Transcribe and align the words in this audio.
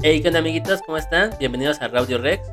Hey, 0.00 0.22
¿qué 0.22 0.28
onda 0.28 0.38
amiguitos? 0.38 0.80
¿Cómo 0.82 0.96
están? 0.96 1.32
Bienvenidos 1.40 1.82
a 1.82 1.88
Radio 1.88 2.18
Rex. 2.18 2.48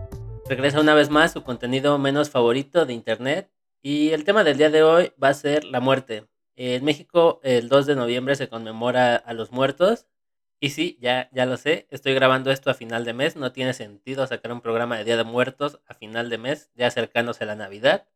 Regresa 0.49 0.81
una 0.81 0.95
vez 0.95 1.11
más 1.11 1.31
su 1.31 1.43
contenido 1.43 1.95
menos 1.99 2.31
favorito 2.31 2.87
de 2.87 2.93
internet. 2.93 3.51
Y 3.83 4.09
el 4.13 4.23
tema 4.23 4.43
del 4.43 4.57
día 4.57 4.71
de 4.71 4.81
hoy 4.81 5.13
va 5.23 5.29
a 5.29 5.33
ser 5.35 5.63
la 5.63 5.79
muerte. 5.79 6.27
En 6.55 6.83
México 6.83 7.39
el 7.43 7.69
2 7.69 7.85
de 7.85 7.95
noviembre 7.95 8.35
se 8.35 8.49
conmemora 8.49 9.15
a 9.15 9.33
los 9.33 9.51
muertos. 9.51 10.07
Y 10.59 10.71
sí, 10.71 10.97
ya, 10.99 11.29
ya 11.33 11.45
lo 11.45 11.55
sé, 11.57 11.85
estoy 11.91 12.15
grabando 12.15 12.49
esto 12.49 12.71
a 12.71 12.73
final 12.73 13.05
de 13.05 13.13
mes. 13.13 13.35
No 13.35 13.51
tiene 13.51 13.73
sentido 13.73 14.25
sacar 14.25 14.51
un 14.51 14.61
programa 14.61 14.97
de 14.97 15.03
Día 15.03 15.17
de 15.17 15.23
Muertos 15.23 15.79
a 15.85 15.93
final 15.93 16.31
de 16.31 16.39
mes, 16.39 16.71
ya 16.73 16.87
acercándose 16.87 17.43
a 17.43 17.47
la 17.47 17.55
Navidad. 17.55 18.07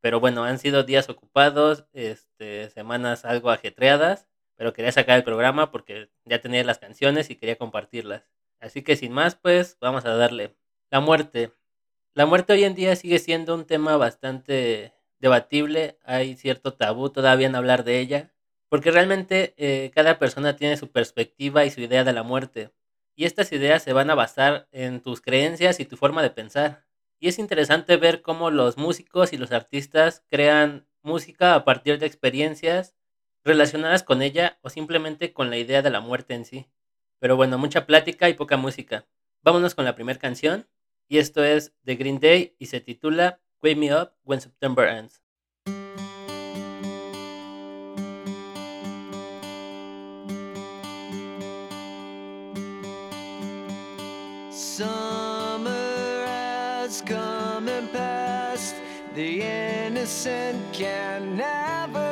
Pero 0.00 0.18
bueno, 0.18 0.42
han 0.42 0.58
sido 0.58 0.82
días 0.82 1.08
ocupados, 1.08 1.86
este, 1.92 2.68
semanas 2.70 3.24
algo 3.24 3.50
ajetreadas. 3.50 4.26
Pero 4.56 4.72
quería 4.72 4.90
sacar 4.90 5.18
el 5.18 5.24
programa 5.24 5.70
porque 5.70 6.10
ya 6.24 6.40
tenía 6.40 6.64
las 6.64 6.78
canciones 6.78 7.30
y 7.30 7.36
quería 7.36 7.56
compartirlas. 7.56 8.24
Así 8.62 8.82
que 8.82 8.94
sin 8.94 9.12
más, 9.12 9.34
pues 9.34 9.76
vamos 9.80 10.04
a 10.04 10.14
darle. 10.14 10.56
La 10.88 11.00
muerte. 11.00 11.52
La 12.14 12.26
muerte 12.26 12.52
hoy 12.52 12.62
en 12.62 12.76
día 12.76 12.94
sigue 12.94 13.18
siendo 13.18 13.56
un 13.56 13.66
tema 13.66 13.96
bastante 13.96 14.94
debatible. 15.18 15.98
Hay 16.04 16.36
cierto 16.36 16.72
tabú 16.72 17.10
todavía 17.10 17.48
en 17.48 17.56
hablar 17.56 17.82
de 17.82 17.98
ella. 17.98 18.32
Porque 18.68 18.92
realmente 18.92 19.52
eh, 19.56 19.90
cada 19.92 20.20
persona 20.20 20.54
tiene 20.54 20.76
su 20.76 20.92
perspectiva 20.92 21.64
y 21.64 21.72
su 21.72 21.80
idea 21.80 22.04
de 22.04 22.12
la 22.12 22.22
muerte. 22.22 22.70
Y 23.16 23.24
estas 23.24 23.50
ideas 23.50 23.82
se 23.82 23.92
van 23.92 24.10
a 24.10 24.14
basar 24.14 24.68
en 24.70 25.00
tus 25.00 25.20
creencias 25.20 25.80
y 25.80 25.84
tu 25.84 25.96
forma 25.96 26.22
de 26.22 26.30
pensar. 26.30 26.86
Y 27.18 27.28
es 27.28 27.40
interesante 27.40 27.96
ver 27.96 28.22
cómo 28.22 28.52
los 28.52 28.76
músicos 28.76 29.32
y 29.32 29.38
los 29.38 29.50
artistas 29.50 30.22
crean 30.30 30.86
música 31.02 31.56
a 31.56 31.64
partir 31.64 31.98
de 31.98 32.06
experiencias 32.06 32.94
relacionadas 33.44 34.04
con 34.04 34.22
ella 34.22 34.60
o 34.62 34.70
simplemente 34.70 35.32
con 35.32 35.50
la 35.50 35.56
idea 35.56 35.82
de 35.82 35.90
la 35.90 36.00
muerte 36.00 36.34
en 36.34 36.44
sí. 36.44 36.68
Pero 37.22 37.36
bueno, 37.36 37.56
mucha 37.56 37.86
plática 37.86 38.28
y 38.28 38.34
poca 38.34 38.56
música. 38.56 39.06
Vámonos 39.44 39.76
con 39.76 39.84
la 39.84 39.94
primera 39.94 40.18
canción. 40.18 40.66
Y 41.06 41.18
esto 41.18 41.44
es 41.44 41.72
The 41.84 41.94
Green 41.94 42.18
Day 42.18 42.56
y 42.58 42.66
se 42.66 42.80
titula 42.80 43.38
Wake 43.62 43.76
Me 43.76 43.94
Up 43.94 44.10
When 44.24 44.40
September 44.40 44.88
Ends. 44.88 45.22
Summer 54.50 56.26
has 56.26 57.02
come 57.02 57.68
and 57.68 57.88
passed. 57.92 58.74
The 59.14 59.42
innocent 59.86 60.60
can 60.72 61.36
never 61.36 62.11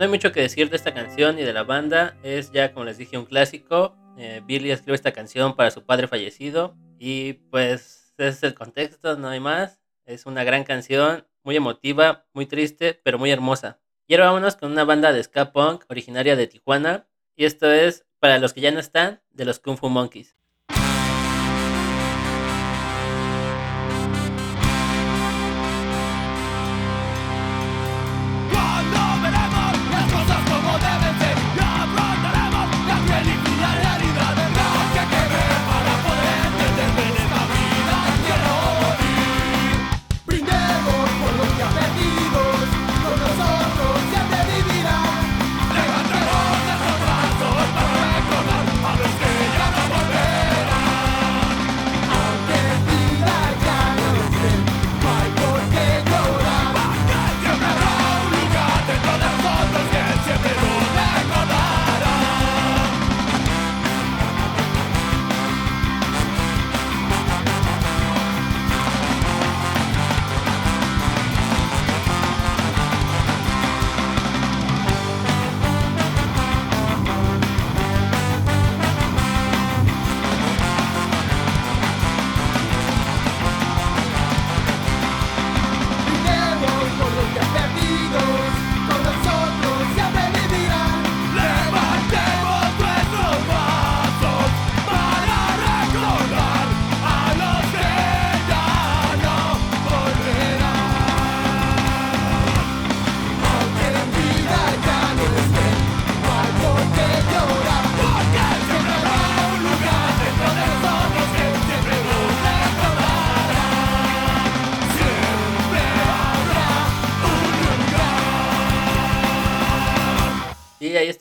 No 0.00 0.04
hay 0.04 0.10
mucho 0.12 0.32
que 0.32 0.40
decir 0.40 0.70
de 0.70 0.76
esta 0.76 0.94
canción 0.94 1.38
y 1.38 1.42
de 1.42 1.52
la 1.52 1.62
banda. 1.62 2.16
Es 2.22 2.52
ya, 2.52 2.72
como 2.72 2.86
les 2.86 2.96
dije, 2.96 3.18
un 3.18 3.26
clásico. 3.26 3.94
Eh, 4.16 4.40
Billy 4.46 4.70
escribe 4.70 4.94
esta 4.94 5.12
canción 5.12 5.54
para 5.54 5.70
su 5.70 5.84
padre 5.84 6.08
fallecido. 6.08 6.74
Y 6.98 7.34
pues 7.34 8.14
ese 8.16 8.28
es 8.28 8.42
el 8.42 8.54
contexto, 8.54 9.18
no 9.18 9.28
hay 9.28 9.40
más. 9.40 9.78
Es 10.06 10.24
una 10.24 10.42
gran 10.42 10.64
canción, 10.64 11.26
muy 11.42 11.56
emotiva, 11.56 12.24
muy 12.32 12.46
triste, 12.46 12.98
pero 13.04 13.18
muy 13.18 13.30
hermosa. 13.30 13.78
Y 14.06 14.14
ahora 14.14 14.28
vámonos 14.28 14.56
con 14.56 14.72
una 14.72 14.84
banda 14.84 15.12
de 15.12 15.22
ska 15.22 15.52
punk 15.52 15.84
originaria 15.90 16.34
de 16.34 16.46
Tijuana. 16.46 17.06
Y 17.36 17.44
esto 17.44 17.70
es, 17.70 18.06
para 18.20 18.38
los 18.38 18.54
que 18.54 18.62
ya 18.62 18.70
no 18.70 18.80
están, 18.80 19.20
de 19.32 19.44
los 19.44 19.58
Kung 19.58 19.76
Fu 19.76 19.90
Monkeys. 19.90 20.34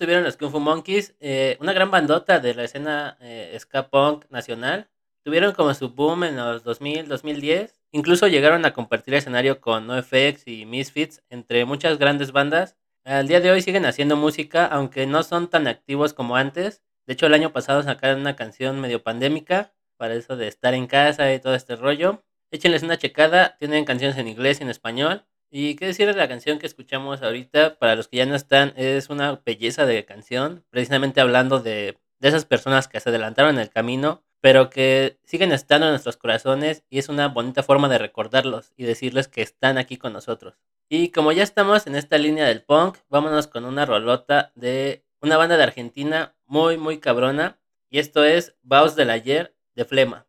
Estuvieron 0.09 0.23
los 0.23 0.37
Kung 0.37 0.49
Fu 0.51 0.59
Monkeys, 0.59 1.13
eh, 1.19 1.55
una 1.59 1.71
gran 1.71 1.91
bandota 1.91 2.39
de 2.39 2.55
la 2.55 2.63
escena 2.63 3.15
eh, 3.21 3.55
ska 3.59 3.89
punk 3.91 4.25
nacional. 4.31 4.89
Tuvieron 5.23 5.53
como 5.53 5.71
su 5.75 5.89
boom 5.89 6.23
en 6.23 6.35
los 6.35 6.63
2000, 6.63 7.07
2010. 7.07 7.79
Incluso 7.91 8.27
llegaron 8.27 8.65
a 8.65 8.73
compartir 8.73 9.13
escenario 9.13 9.61
con 9.61 9.85
NoFX 9.85 10.47
y 10.47 10.65
Misfits, 10.65 11.21
entre 11.29 11.63
muchas 11.65 11.99
grandes 11.99 12.31
bandas. 12.31 12.75
Al 13.03 13.27
día 13.27 13.39
de 13.39 13.51
hoy 13.51 13.61
siguen 13.61 13.85
haciendo 13.85 14.15
música, 14.15 14.65
aunque 14.65 15.05
no 15.05 15.21
son 15.21 15.47
tan 15.47 15.67
activos 15.67 16.15
como 16.15 16.35
antes. 16.37 16.81
De 17.05 17.13
hecho, 17.13 17.27
el 17.27 17.35
año 17.35 17.53
pasado 17.53 17.83
sacaron 17.83 18.21
una 18.21 18.35
canción 18.35 18.81
medio 18.81 19.03
pandémica, 19.03 19.75
para 19.95 20.15
eso 20.15 20.37
de 20.37 20.47
estar 20.47 20.73
en 20.73 20.87
casa 20.87 21.31
y 21.31 21.39
todo 21.39 21.53
este 21.53 21.75
rollo. 21.75 22.23
Échenles 22.49 22.81
una 22.81 22.97
checada, 22.97 23.57
tienen 23.59 23.85
canciones 23.85 24.17
en 24.17 24.27
inglés 24.27 24.59
y 24.59 24.63
en 24.63 24.71
español. 24.71 25.27
Y 25.51 25.75
qué 25.75 25.87
decir 25.87 26.07
de 26.07 26.13
la 26.13 26.27
canción 26.27 26.59
que 26.59 26.67
escuchamos 26.67 27.21
ahorita, 27.21 27.79
para 27.79 27.95
los 27.95 28.07
que 28.07 28.17
ya 28.17 28.25
no 28.25 28.35
están, 28.35 28.73
es 28.75 29.09
una 29.09 29.41
belleza 29.43 29.85
de 29.85 30.05
canción, 30.05 30.63
precisamente 30.69 31.21
hablando 31.21 31.59
de, 31.59 31.97
de 32.19 32.27
esas 32.27 32.45
personas 32.45 32.87
que 32.87 32.99
se 32.99 33.09
adelantaron 33.09 33.55
en 33.55 33.61
el 33.61 33.69
camino, 33.69 34.23
pero 34.41 34.69
que 34.69 35.17
siguen 35.23 35.51
estando 35.51 35.87
en 35.87 35.93
nuestros 35.93 36.17
corazones 36.17 36.83
y 36.89 36.99
es 36.99 37.09
una 37.09 37.27
bonita 37.27 37.63
forma 37.63 37.89
de 37.89 37.97
recordarlos 37.97 38.73
y 38.77 38.83
decirles 38.83 39.27
que 39.27 39.41
están 39.41 39.77
aquí 39.77 39.97
con 39.97 40.13
nosotros. 40.13 40.55
Y 40.87 41.09
como 41.09 41.31
ya 41.31 41.43
estamos 41.43 41.87
en 41.87 41.95
esta 41.95 42.17
línea 42.17 42.45
del 42.45 42.63
punk, 42.63 42.97
vámonos 43.09 43.47
con 43.47 43.65
una 43.65 43.85
rolota 43.85 44.51
de 44.55 45.03
una 45.21 45.37
banda 45.37 45.57
de 45.57 45.63
Argentina 45.63 46.35
muy, 46.45 46.77
muy 46.77 46.99
cabrona. 46.99 47.59
Y 47.89 47.99
esto 47.99 48.23
es 48.23 48.55
Baus 48.63 48.95
del 48.95 49.09
Ayer 49.09 49.55
de 49.75 49.85
Flema. 49.85 50.28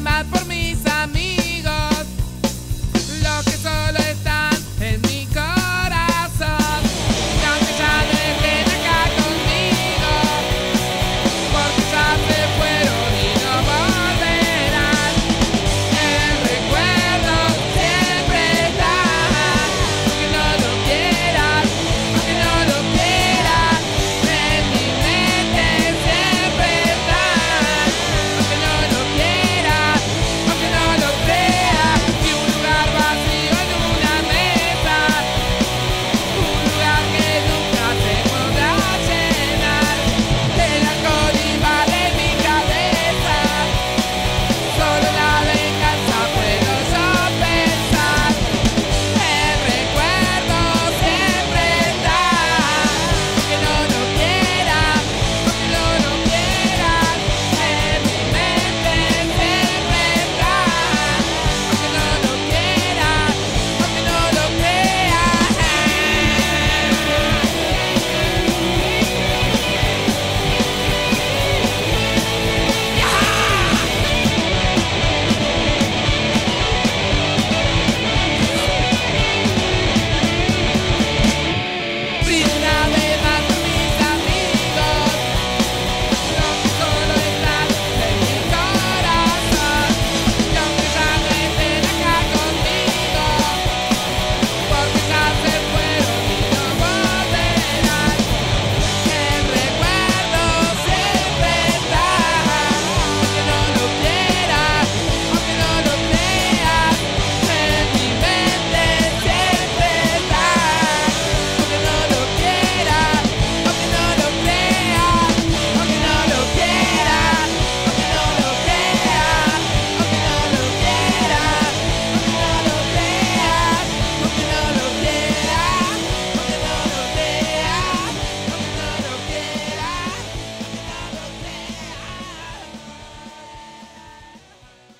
Una 0.00 0.22
vez 0.22 0.30
más 0.30 0.40
por 0.40 0.46
mis 0.46 0.59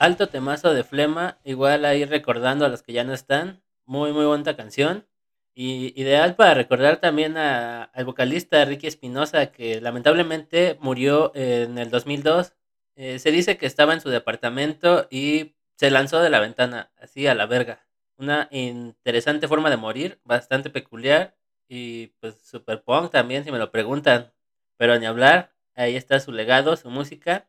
Alto 0.00 0.28
temazo 0.28 0.72
de 0.74 0.82
Flema, 0.82 1.38
igual 1.44 1.84
ahí 1.84 2.04
recordando 2.04 2.64
a 2.64 2.68
los 2.68 2.82
que 2.82 2.92
ya 2.94 3.04
no 3.04 3.12
están. 3.12 3.62
Muy, 3.84 4.12
muy 4.12 4.24
bonita 4.24 4.56
canción. 4.56 5.06
Y 5.54 5.92
ideal 6.00 6.36
para 6.36 6.54
recordar 6.54 6.96
también 6.98 7.36
a- 7.36 7.84
al 7.84 8.04
vocalista 8.06 8.64
Ricky 8.64 8.86
Espinosa, 8.86 9.52
que 9.52 9.80
lamentablemente 9.80 10.78
murió 10.80 11.32
en 11.34 11.76
el 11.78 11.90
2002. 11.90 12.54
Eh, 12.96 13.18
se 13.18 13.30
dice 13.30 13.58
que 13.58 13.66
estaba 13.66 13.92
en 13.92 14.00
su 14.00 14.08
departamento 14.08 15.06
y 15.10 15.54
se 15.76 15.90
lanzó 15.90 16.20
de 16.20 16.30
la 16.30 16.40
ventana, 16.40 16.90
así 16.98 17.26
a 17.26 17.34
la 17.34 17.44
verga. 17.46 17.86
Una 18.16 18.48
interesante 18.52 19.48
forma 19.48 19.68
de 19.70 19.76
morir, 19.76 20.18
bastante 20.24 20.70
peculiar 20.70 21.36
y 21.68 22.08
pues 22.20 22.36
super 22.42 22.82
punk 22.82 23.10
también, 23.12 23.44
si 23.44 23.52
me 23.52 23.58
lo 23.58 23.70
preguntan. 23.70 24.32
Pero 24.78 24.98
ni 24.98 25.04
hablar, 25.06 25.52
ahí 25.74 25.94
está 25.96 26.20
su 26.20 26.32
legado, 26.32 26.74
su 26.76 26.88
música. 26.90 27.48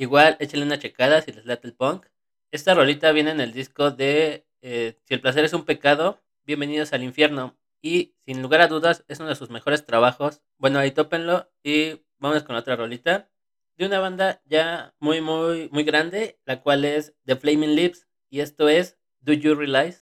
Igual, 0.00 0.38
échenle 0.40 0.64
una 0.64 0.78
checada 0.78 1.20
si 1.20 1.30
les 1.30 1.44
late 1.44 1.68
el 1.68 1.74
punk. 1.74 2.06
Esta 2.50 2.72
rolita 2.72 3.12
viene 3.12 3.32
en 3.32 3.40
el 3.40 3.52
disco 3.52 3.90
de 3.90 4.46
eh, 4.62 4.96
Si 5.04 5.12
el 5.12 5.20
placer 5.20 5.44
es 5.44 5.52
un 5.52 5.66
pecado, 5.66 6.22
bienvenidos 6.46 6.94
al 6.94 7.02
infierno. 7.02 7.58
Y 7.82 8.14
sin 8.24 8.40
lugar 8.40 8.62
a 8.62 8.68
dudas, 8.68 9.04
es 9.08 9.20
uno 9.20 9.28
de 9.28 9.34
sus 9.34 9.50
mejores 9.50 9.84
trabajos. 9.84 10.40
Bueno, 10.56 10.78
ahí 10.78 10.92
tópenlo 10.92 11.52
y 11.62 12.00
vamos 12.18 12.44
con 12.44 12.56
otra 12.56 12.76
rolita. 12.76 13.28
De 13.76 13.84
una 13.84 14.00
banda 14.00 14.40
ya 14.46 14.94
muy, 15.00 15.20
muy, 15.20 15.68
muy 15.70 15.84
grande, 15.84 16.40
la 16.46 16.62
cual 16.62 16.86
es 16.86 17.12
The 17.26 17.36
Flaming 17.36 17.74
Lips. 17.74 18.06
Y 18.30 18.40
esto 18.40 18.70
es 18.70 18.96
Do 19.20 19.34
You 19.34 19.54
Realize? 19.54 20.06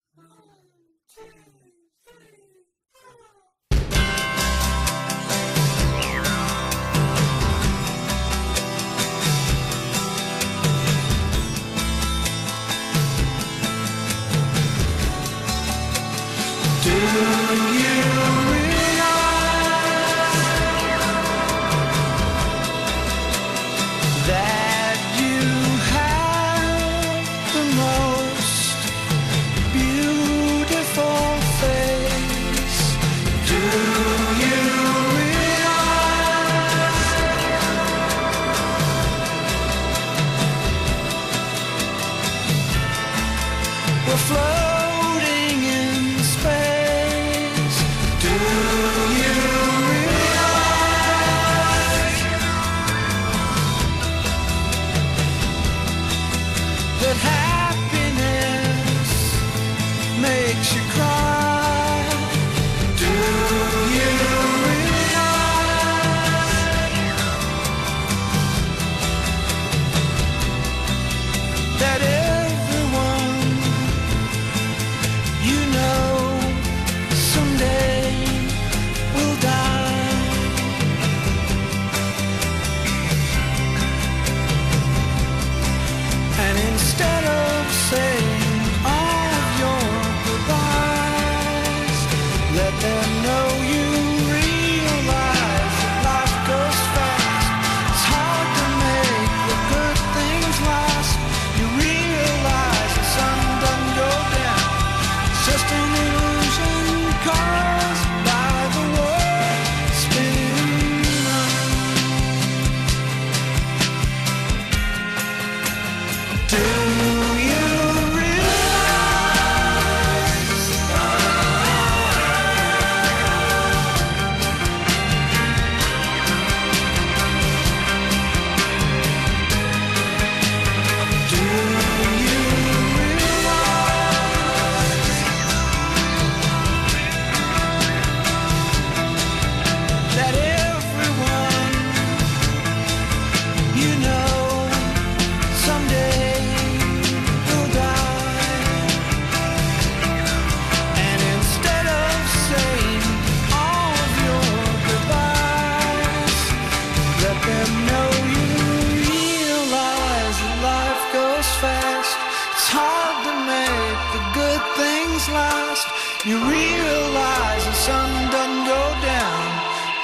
It's 162.69 162.77
hard 162.77 163.17
to 163.25 163.33
make 163.49 164.01
the 164.13 164.23
good 164.37 164.61
things 164.77 165.27
last. 165.29 165.87
You 166.23 166.37
realize 166.37 167.65
the 167.65 167.73
sun 167.73 168.29
doesn't 168.29 168.65
go 168.69 168.83
down. 169.01 169.45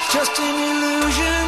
It's 0.02 0.12
just 0.12 0.34
an 0.40 0.56
illusion 0.74 1.45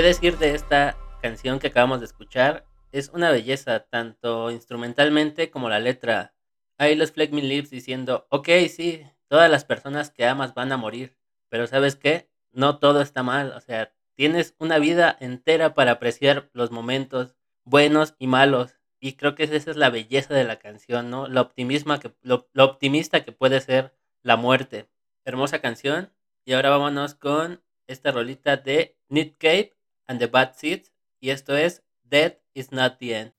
¿Qué 0.00 0.06
decir 0.06 0.38
de 0.38 0.54
esta 0.54 0.96
canción 1.20 1.58
que 1.58 1.66
acabamos 1.66 2.00
de 2.00 2.06
escuchar? 2.06 2.64
Es 2.90 3.10
una 3.10 3.30
belleza, 3.30 3.80
tanto 3.80 4.50
instrumentalmente 4.50 5.50
como 5.50 5.68
la 5.68 5.78
letra. 5.78 6.32
Ahí 6.78 6.94
los 6.94 7.12
Fleck 7.12 7.32
Me 7.32 7.42
Lips 7.42 7.68
diciendo, 7.68 8.26
ok, 8.30 8.48
sí, 8.70 9.02
todas 9.28 9.50
las 9.50 9.66
personas 9.66 10.10
que 10.10 10.24
amas 10.24 10.54
van 10.54 10.72
a 10.72 10.78
morir, 10.78 11.18
pero 11.50 11.66
¿sabes 11.66 11.96
qué? 11.96 12.30
No 12.50 12.78
todo 12.78 13.02
está 13.02 13.22
mal, 13.22 13.52
o 13.52 13.60
sea, 13.60 13.92
tienes 14.14 14.54
una 14.58 14.78
vida 14.78 15.14
entera 15.20 15.74
para 15.74 15.90
apreciar 15.90 16.48
los 16.54 16.70
momentos 16.70 17.36
buenos 17.64 18.14
y 18.18 18.26
malos. 18.26 18.80
Y 19.00 19.16
creo 19.16 19.34
que 19.34 19.42
esa 19.42 19.70
es 19.70 19.76
la 19.76 19.90
belleza 19.90 20.32
de 20.32 20.44
la 20.44 20.58
canción, 20.58 21.10
¿no? 21.10 21.28
Lo, 21.28 21.42
optimismo 21.42 22.00
que, 22.00 22.10
lo, 22.22 22.48
optimista 22.54 23.22
que 23.22 23.32
puede 23.32 23.60
ser 23.60 23.94
la 24.22 24.38
muerte. 24.38 24.88
Hermosa 25.26 25.58
canción. 25.58 26.10
Y 26.46 26.54
ahora 26.54 26.70
vámonos 26.70 27.14
con 27.14 27.62
esta 27.86 28.12
rolita 28.12 28.56
de 28.56 28.96
Nick 29.10 29.36
Cave 29.36 29.76
and 30.10 30.18
the 30.18 30.26
Bad 30.26 30.56
Seeds. 30.56 30.90
Y 31.20 31.30
esto 31.30 31.56
es 31.56 31.84
Death 32.02 32.38
is 32.52 32.72
not 32.72 32.98
the 32.98 33.14
end. 33.14 33.32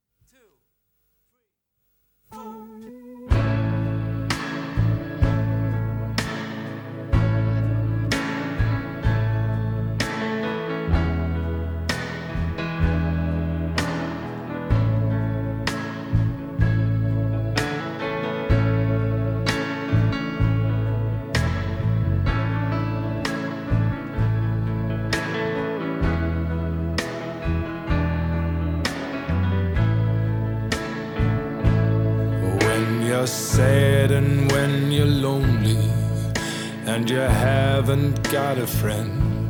And 36.91 37.09
you 37.09 37.19
haven't 37.19 38.21
got 38.29 38.57
a 38.57 38.67
friend. 38.67 39.49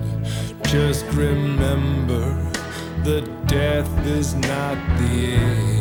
Just 0.66 1.06
remember 1.08 2.24
that 3.04 3.26
death 3.48 3.90
is 4.06 4.36
not 4.36 4.78
the 5.00 5.34
end. 5.34 5.81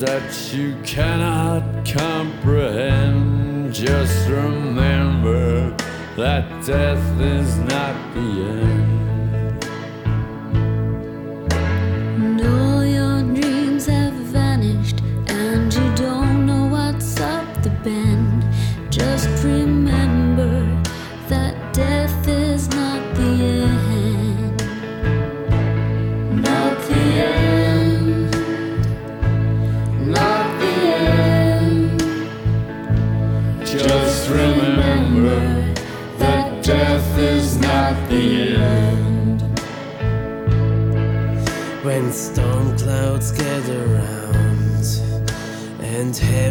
That 0.00 0.50
you 0.54 0.74
cannot 0.82 1.62
comprehend, 1.84 3.74
just 3.74 4.26
remember 4.30 5.76
that 6.16 6.48
death 6.64 7.20
is 7.20 7.58
not 7.58 8.14
the 8.14 8.20
end. 8.20 9.09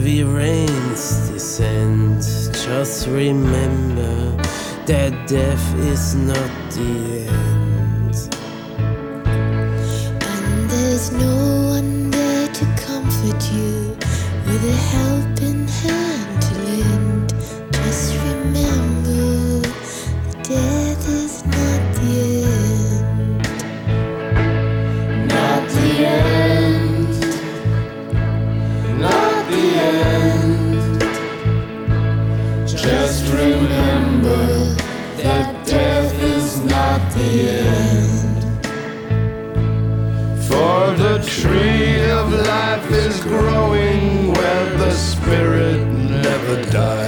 Heavy 0.09 0.23
rains 0.23 1.29
descend, 1.29 2.21
just 2.65 3.07
remember 3.07 4.35
that 4.87 5.11
death 5.27 5.75
is 5.75 6.15
not 6.15 6.51
the 6.71 7.27
end. 7.27 8.15
And 10.21 10.69
there's 10.69 11.11
no 11.11 11.35
one 11.75 12.09
there 12.09 12.47
to 12.47 12.65
comfort 12.87 13.51
you 13.51 13.95
with 14.47 14.63
a 14.65 14.77
helping 14.93 15.28
remember 34.21 34.75
that 35.21 35.65
death 35.65 36.13
is 36.21 36.63
not 36.65 36.99
the 37.13 37.49
end. 37.49 38.43
For 40.47 40.91
the 40.97 41.19
tree 41.25 42.09
of 42.11 42.31
life 42.33 42.91
is 42.91 43.21
growing 43.23 44.33
where 44.33 44.77
the 44.77 44.91
spirit 44.91 45.85
never 45.87 46.63
dies. 46.71 46.98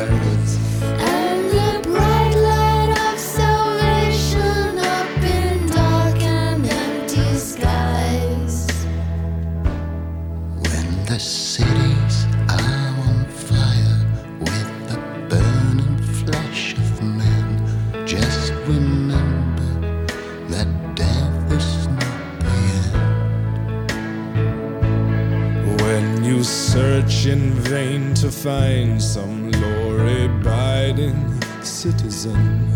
Vain 27.71 28.13
to 28.13 28.29
find 28.29 29.01
some 29.01 29.49
law 29.51 29.91
abiding 30.25 31.41
citizen, 31.63 32.67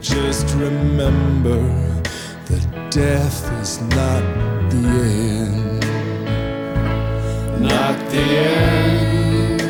just 0.00 0.54
remember 0.54 1.60
that 2.46 2.64
death 2.88 3.50
is 3.60 3.80
not 3.98 4.22
the 4.70 4.86
end. 5.42 5.80
Not 7.62 7.98
the 8.12 8.26
end. 8.54 9.60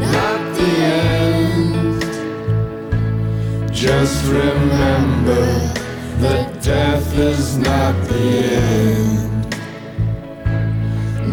Not 0.00 0.42
the 0.56 0.72
end. 1.06 2.02
Just 3.72 4.24
remember 4.26 5.44
that 6.24 6.60
death 6.60 7.16
is 7.16 7.56
not 7.56 7.94
the 8.08 8.26
end. 8.58 9.56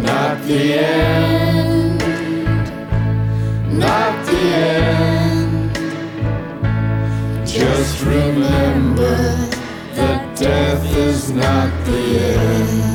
Not 0.04 0.38
the 0.44 0.74
end. 0.74 1.39
End. 4.40 5.72
Just 7.46 8.04
remember 8.06 9.18
that 9.96 10.38
death 10.38 10.86
is 10.98 11.30
not 11.32 11.70
the 11.86 12.20
end. 12.20 12.90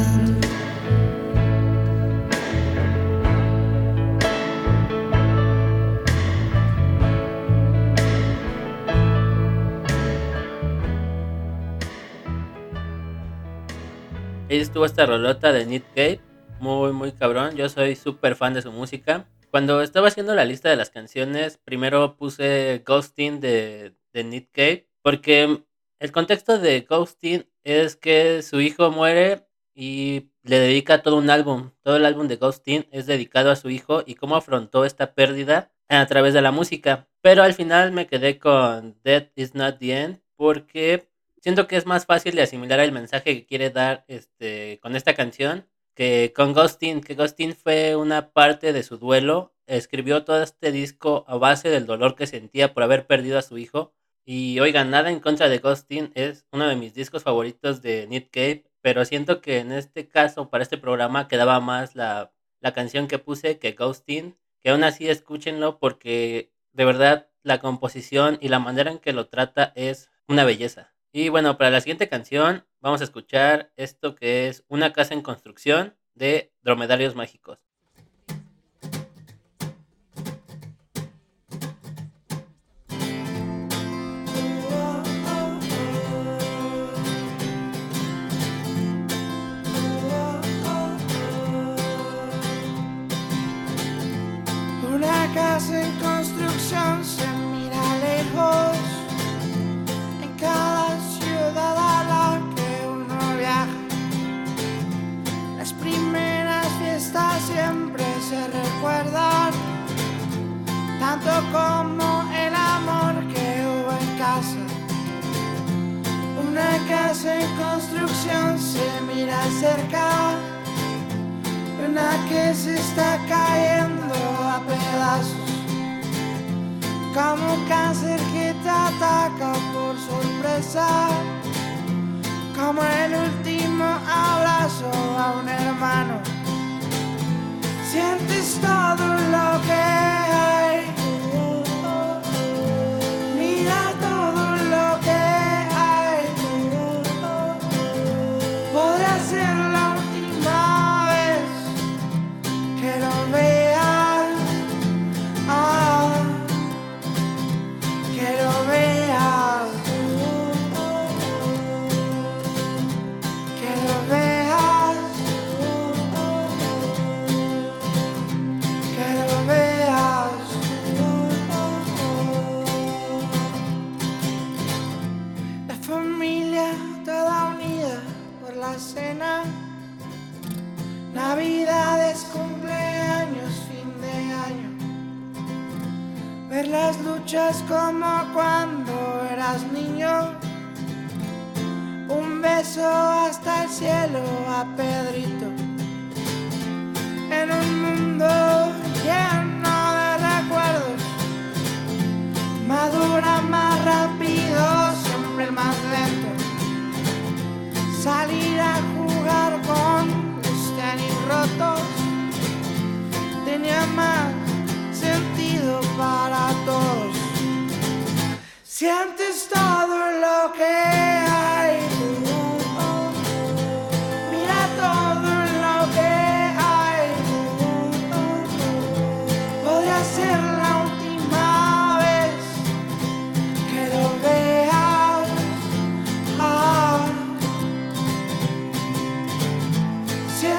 Ahí 14.50 14.60
estuvo 14.60 14.84
esta 14.84 15.04
rolota 15.04 15.52
de 15.52 15.66
Nick 15.66 15.84
Cave. 15.94 16.20
Muy, 16.60 16.92
muy 16.92 17.10
cabrón. 17.10 17.56
Yo 17.56 17.68
soy 17.68 17.96
súper 17.96 18.36
fan 18.36 18.54
de 18.54 18.62
su 18.62 18.70
música. 18.70 19.26
Cuando 19.54 19.82
estaba 19.82 20.08
haciendo 20.08 20.34
la 20.34 20.44
lista 20.44 20.68
de 20.68 20.74
las 20.74 20.90
canciones, 20.90 21.58
primero 21.58 22.16
puse 22.16 22.82
Ghosting 22.84 23.38
de, 23.38 23.94
de 24.12 24.24
Nick. 24.24 24.88
Porque 25.00 25.62
el 26.00 26.10
contexto 26.10 26.58
de 26.58 26.80
Ghosting 26.80 27.48
es 27.62 27.94
que 27.94 28.42
su 28.42 28.60
hijo 28.60 28.90
muere 28.90 29.46
y 29.72 30.32
le 30.42 30.58
dedica 30.58 31.02
todo 31.02 31.16
un 31.18 31.30
álbum. 31.30 31.70
Todo 31.82 31.98
el 31.98 32.04
álbum 32.04 32.26
de 32.26 32.34
Ghosting 32.34 32.88
es 32.90 33.06
dedicado 33.06 33.52
a 33.52 33.54
su 33.54 33.70
hijo 33.70 34.02
y 34.04 34.16
cómo 34.16 34.34
afrontó 34.34 34.84
esta 34.84 35.14
pérdida 35.14 35.72
a 35.88 36.04
través 36.06 36.34
de 36.34 36.42
la 36.42 36.50
música. 36.50 37.08
Pero 37.20 37.44
al 37.44 37.54
final 37.54 37.92
me 37.92 38.08
quedé 38.08 38.40
con 38.40 38.98
Death 39.04 39.30
is 39.36 39.54
not 39.54 39.78
the 39.78 39.96
end 39.96 40.20
porque 40.34 41.08
siento 41.40 41.68
que 41.68 41.76
es 41.76 41.86
más 41.86 42.06
fácil 42.06 42.34
de 42.34 42.42
asimilar 42.42 42.80
el 42.80 42.90
mensaje 42.90 43.36
que 43.36 43.46
quiere 43.46 43.70
dar 43.70 44.04
este 44.08 44.80
con 44.82 44.96
esta 44.96 45.14
canción 45.14 45.68
que 45.94 46.32
con 46.34 46.52
Ghosting, 46.52 47.00
que 47.00 47.14
Ghosting 47.14 47.54
fue 47.54 47.96
una 47.96 48.30
parte 48.32 48.72
de 48.72 48.82
su 48.82 48.98
duelo, 48.98 49.54
escribió 49.66 50.24
todo 50.24 50.42
este 50.42 50.72
disco 50.72 51.24
a 51.28 51.36
base 51.36 51.70
del 51.70 51.86
dolor 51.86 52.16
que 52.16 52.26
sentía 52.26 52.74
por 52.74 52.82
haber 52.82 53.06
perdido 53.06 53.38
a 53.38 53.42
su 53.42 53.58
hijo. 53.58 53.94
Y 54.24 54.58
oigan, 54.60 54.90
nada 54.90 55.10
en 55.10 55.20
contra 55.20 55.48
de 55.48 55.58
Ghosting, 55.58 56.12
es 56.14 56.46
uno 56.52 56.66
de 56.68 56.76
mis 56.76 56.94
discos 56.94 57.22
favoritos 57.22 57.82
de 57.82 58.06
Nick 58.06 58.30
Cave, 58.30 58.64
pero 58.80 59.04
siento 59.04 59.40
que 59.40 59.58
en 59.58 59.72
este 59.72 60.08
caso, 60.08 60.50
para 60.50 60.62
este 60.62 60.78
programa, 60.78 61.28
quedaba 61.28 61.60
más 61.60 61.94
la, 61.94 62.32
la 62.60 62.72
canción 62.72 63.06
que 63.08 63.18
puse 63.18 63.58
que 63.58 63.72
Ghosting, 63.72 64.36
que 64.60 64.70
aún 64.70 64.84
así 64.84 65.08
escúchenlo 65.08 65.78
porque 65.78 66.52
de 66.72 66.84
verdad 66.84 67.28
la 67.42 67.60
composición 67.60 68.38
y 68.40 68.48
la 68.48 68.58
manera 68.58 68.90
en 68.90 68.98
que 68.98 69.12
lo 69.12 69.28
trata 69.28 69.72
es 69.76 70.10
una 70.26 70.44
belleza. 70.44 70.94
Y 71.12 71.28
bueno, 71.28 71.56
para 71.56 71.70
la 71.70 71.80
siguiente 71.80 72.08
canción 72.08 72.64
vamos 72.84 73.00
a 73.00 73.04
escuchar 73.04 73.72
esto 73.76 74.14
que 74.14 74.46
es 74.46 74.62
Una 74.68 74.92
casa 74.92 75.14
en 75.14 75.22
construcción 75.22 75.96
de 76.14 76.52
Dromedarios 76.62 77.14
Mágicos. 77.14 77.58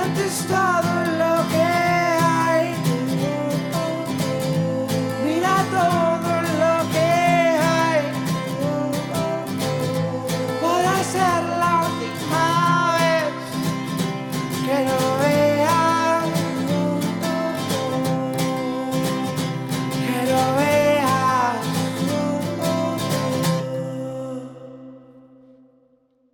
Todo 0.06 0.96
lo 1.18 1.34
que 1.50 1.62
hay. 1.62 2.76
Mira 5.26 5.56
todo 5.72 6.34
lo 6.62 6.74
que 6.91 7.10
hay. 7.74 8.02
Podrá 10.62 10.96
ser 11.04 11.41
la 11.60 11.74
última 11.89 12.46
vez 13.00 13.34
que 14.65 14.78
lo 14.86 15.00
veas. 15.20 16.26
Que 20.06 20.20
lo 20.32 20.44
veas. 20.58 21.58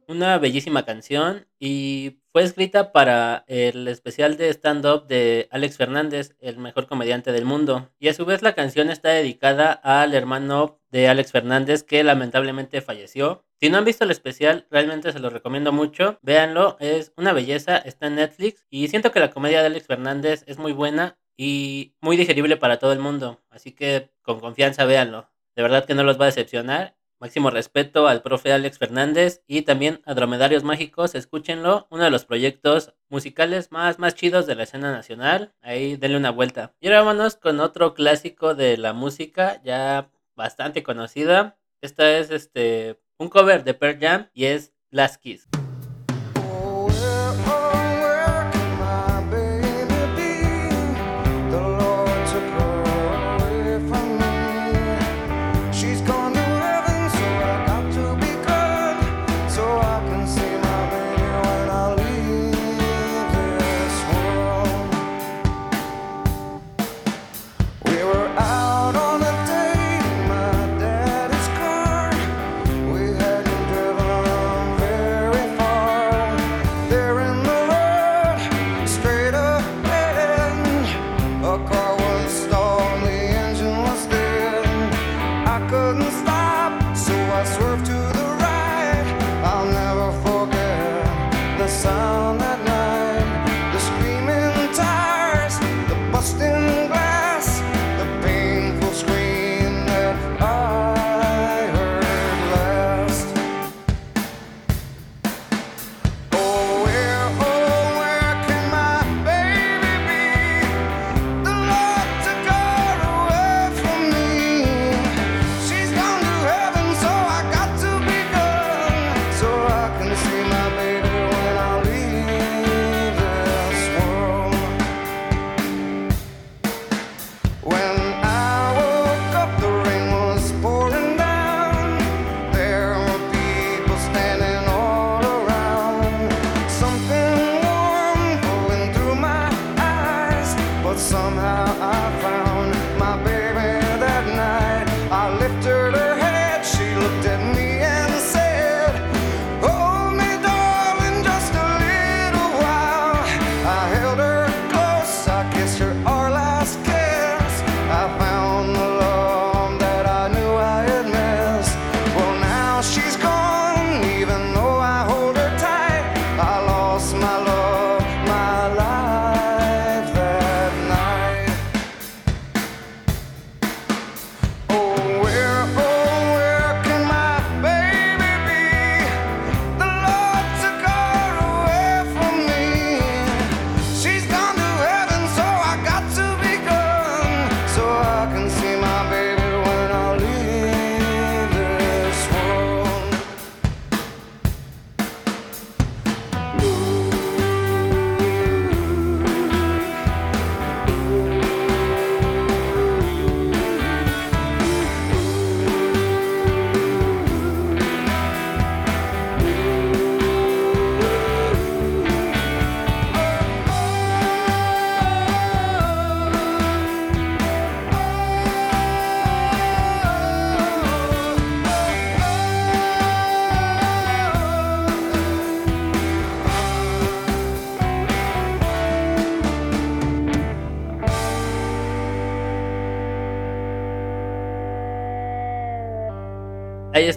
Una 0.08 0.38
bellísima 0.38 0.84
canción 0.86 1.48
y 1.60 2.21
fue 2.32 2.44
escrita 2.44 2.94
para 2.94 3.44
el 3.48 3.88
especial 3.90 4.38
de 4.38 4.50
stand-up 4.50 5.08
de 5.08 5.50
Alex 5.52 5.78
Fernández, 5.78 6.36
el 6.40 6.58
mejor 6.58 6.88
comediante 6.88 7.34
del 7.34 7.44
mundo. 7.44 7.90
Y 8.00 8.08
a 8.08 8.14
su 8.14 8.26
vez 8.26 8.42
la 8.42 8.54
canción 8.54 8.90
está 8.90 9.10
dedicada 9.10 9.74
al 9.74 10.14
hermano 10.14 10.80
de 10.92 11.10
Alex 11.10 11.32
Fernández 11.32 11.84
que 11.84 12.04
lamentablemente 12.04 12.82
falleció. 12.82 13.46
Si 13.60 13.70
no 13.70 13.78
han 13.78 13.86
visto 13.86 14.06
el 14.06 14.12
especial, 14.12 14.66
realmente 14.72 15.12
se 15.12 15.20
lo 15.20 15.30
recomiendo 15.30 15.74
mucho. 15.74 16.20
Véanlo, 16.22 16.78
es 16.80 17.12
una 17.18 17.34
belleza, 17.34 17.78
está 17.78 18.08
en 18.08 18.16
Netflix 18.16 18.66
y 18.70 18.88
siento 18.88 19.12
que 19.12 19.20
la 19.20 19.32
comedia 19.32 19.60
de 19.60 19.68
Alex 19.68 19.88
Fernández 19.88 20.44
es 20.48 20.58
muy 20.58 20.72
buena 20.72 21.18
y 21.36 21.96
muy 22.00 22.16
digerible 22.16 22.56
para 22.56 22.80
todo 22.80 22.94
el 22.94 23.00
mundo. 23.00 23.42
Así 23.50 23.74
que 23.74 24.10
con 24.22 24.40
confianza 24.40 24.86
véanlo. 24.86 25.30
De 25.56 25.64
verdad 25.64 25.86
que 25.86 25.96
no 25.96 26.04
los 26.04 26.20
va 26.20 26.26
a 26.26 26.28
decepcionar. 26.28 26.96
Máximo 27.22 27.52
respeto 27.52 28.08
al 28.08 28.24
profe 28.24 28.52
Alex 28.52 28.80
Fernández 28.80 29.44
y 29.46 29.62
también 29.62 30.02
a 30.06 30.16
Dromedarios 30.16 30.64
Mágicos, 30.64 31.14
escúchenlo, 31.14 31.86
uno 31.92 32.04
de 32.04 32.10
los 32.10 32.26
proyectos 32.26 32.96
musicales 33.10 33.72
más, 33.72 34.00
más 34.00 34.16
chidos 34.16 34.48
de 34.48 34.56
la 34.56 34.64
escena 34.64 34.92
nacional, 34.92 35.54
ahí 35.62 35.98
denle 35.98 36.18
una 36.18 36.32
vuelta. 36.32 36.74
Y 36.82 36.88
ahora 36.88 37.04
vámonos 37.04 37.36
con 37.36 37.60
otro 37.60 37.94
clásico 37.94 38.56
de 38.56 38.76
la 38.78 38.94
música, 38.94 39.62
ya 39.64 40.10
bastante 40.36 40.82
conocida. 40.82 41.60
Esta 41.82 42.18
es 42.18 42.32
este 42.32 43.00
un 43.20 43.30
cover 43.30 43.64
de 43.64 43.76
Pearl 43.76 44.00
Jam 44.00 44.30
y 44.34 44.46
es 44.46 44.74
Last 44.90 45.22
Kiss. 45.22 45.48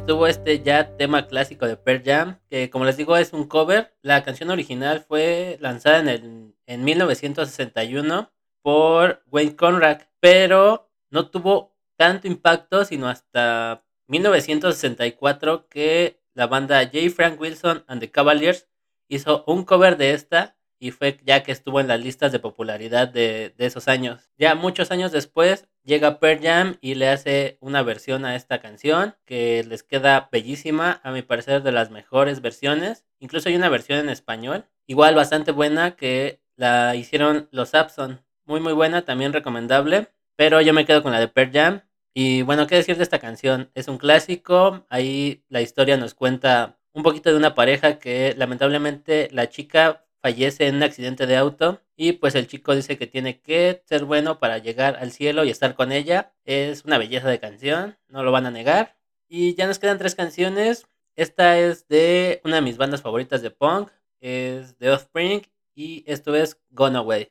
Estuvo 0.05 0.27
este 0.27 0.61
ya 0.63 0.99
tema 0.99 1.27
clásico 1.29 1.67
de 1.67 1.79
Pearl 1.79 2.03
Jam, 2.05 2.39
que 2.51 2.69
como 2.69 2.85
les 2.85 2.99
digo 2.99 3.17
es 3.17 3.33
un 3.33 3.49
cover. 3.49 3.95
La 4.03 4.23
canción 4.23 4.51
original 4.51 5.01
fue 5.01 5.57
lanzada 5.63 5.99
en, 6.01 6.09
el, 6.09 6.55
en 6.67 6.85
1961 6.85 8.31
por 8.61 9.23
Wayne 9.31 9.57
Conrad, 9.57 10.03
pero 10.21 10.91
no 11.09 11.31
tuvo 11.31 11.75
tanto 11.97 12.27
impacto 12.27 12.85
sino 12.85 13.09
hasta 13.09 13.83
1964 14.09 15.71
que 15.71 16.21
la 16.35 16.49
banda 16.49 16.85
J. 16.85 17.09
Frank 17.09 17.41
Wilson 17.41 17.83
and 17.87 18.03
the 18.03 18.11
Cavaliers 18.11 18.69
hizo 19.09 19.43
un 19.47 19.65
cover 19.65 19.97
de 19.97 20.13
esta 20.13 20.55
y 20.79 20.91
fue 20.91 21.19
ya 21.25 21.43
que 21.43 21.53
estuvo 21.53 21.81
en 21.81 21.89
las 21.89 22.01
listas 22.01 22.31
de 22.31 22.41
popularidad 22.41 23.09
de, 23.09 23.55
de 23.57 23.65
esos 23.65 23.89
años. 23.89 24.31
Ya 24.37 24.55
muchos 24.55 24.91
años 24.91 25.13
después 25.13 25.67
llega 25.85 26.19
Pearl 26.19 26.41
Jam 26.43 26.77
y 26.81 26.95
le 26.95 27.09
hace 27.09 27.59
una 27.61 27.83
versión 27.83 28.25
a 28.25 28.37
esta 28.37 28.61
canción 28.61 29.15
que 29.25 29.65
les 29.65 29.83
queda 29.83 30.29
bellísima, 30.33 31.01
a 31.05 31.13
mi 31.13 31.23
parecer 31.23 31.63
de 31.63 31.73
las 31.73 31.91
mejores 31.91 32.41
versiones. 32.41 33.05
Incluso 33.21 33.49
hay 33.49 33.57
una 33.57 33.69
versión 33.69 33.99
en 33.99 34.09
español, 34.09 34.67
igual 34.87 35.15
bastante 35.15 35.53
buena 35.53 35.97
que 35.97 36.41
la 36.57 36.97
hicieron 36.97 37.49
los 37.53 37.75
Abson. 37.75 38.23
Muy 38.47 38.61
muy 38.61 38.73
buena, 38.73 39.05
también 39.05 39.33
recomendable, 39.33 40.09
pero 40.37 40.61
yo 40.61 40.75
me 40.75 40.85
quedo 40.85 41.03
con 41.03 41.13
la 41.13 41.21
de 41.21 41.29
Pearl 41.29 41.53
Jam. 41.53 41.83
Y 42.15 42.43
bueno, 42.43 42.67
¿qué 42.67 42.77
decir 42.77 42.97
de 42.97 43.03
esta 43.03 43.19
canción? 43.19 43.71
Es 43.75 43.89
un 43.89 43.99
clásico, 43.99 44.87
ahí 44.89 45.45
la 45.49 45.63
historia 45.63 45.97
nos 45.97 46.15
cuenta 46.15 46.79
un 46.93 47.03
poquito 47.03 47.31
de 47.31 47.37
una 47.37 47.55
pareja 47.55 47.99
que 47.99 48.35
lamentablemente 48.37 49.29
la 49.33 49.49
chica 49.49 50.04
fallece 50.25 50.69
en 50.69 50.77
un 50.77 50.83
accidente 50.83 51.27
de 51.27 51.37
auto 51.37 51.83
y 51.99 52.13
pues 52.13 52.35
el 52.35 52.47
chico 52.47 52.75
dice 52.75 52.97
que 52.97 53.07
tiene 53.07 53.43
que 53.43 53.83
ser 53.85 54.07
bueno 54.07 54.39
para 54.39 54.57
llegar 54.57 54.97
al 54.97 55.13
cielo 55.13 55.45
y 55.45 55.51
estar 55.51 55.75
con 55.75 55.93
ella. 55.93 56.33
Es 56.47 56.87
una 56.87 56.97
belleza 56.97 57.29
de 57.29 57.39
canción, 57.39 57.99
no 58.09 58.23
lo 58.23 58.33
van 58.33 58.47
a 58.47 58.51
negar. 58.51 58.97
Y 59.29 59.55
ya 59.55 59.67
nos 59.67 59.79
quedan 59.79 59.99
tres 59.99 60.15
canciones. 60.15 60.87
Esta 61.15 61.59
es 61.59 61.89
de 61.89 62.41
una 62.43 62.57
de 62.57 62.63
mis 62.63 62.79
bandas 62.79 63.03
favoritas 63.03 63.43
de 63.43 63.51
punk, 63.51 63.91
es 64.23 64.79
The 64.79 64.93
Offspring 64.93 65.43
y 65.75 66.05
esto 66.07 66.35
es 66.35 66.59
Gone 66.71 66.97
Away. 66.97 67.29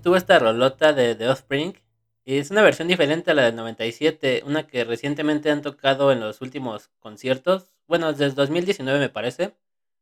Estuvo 0.00 0.16
esta 0.16 0.38
rolota 0.38 0.94
de 0.94 1.14
The 1.14 1.28
Offspring. 1.28 1.74
Y 2.24 2.38
es 2.38 2.50
una 2.50 2.62
versión 2.62 2.88
diferente 2.88 3.32
a 3.32 3.34
la 3.34 3.42
del 3.42 3.56
97, 3.56 4.44
una 4.46 4.66
que 4.66 4.84
recientemente 4.84 5.50
han 5.50 5.60
tocado 5.60 6.10
en 6.10 6.20
los 6.20 6.40
últimos 6.40 6.88
conciertos. 7.00 7.68
Bueno, 7.86 8.10
desde 8.14 8.34
2019 8.34 8.98
me 8.98 9.10
parece. 9.10 9.54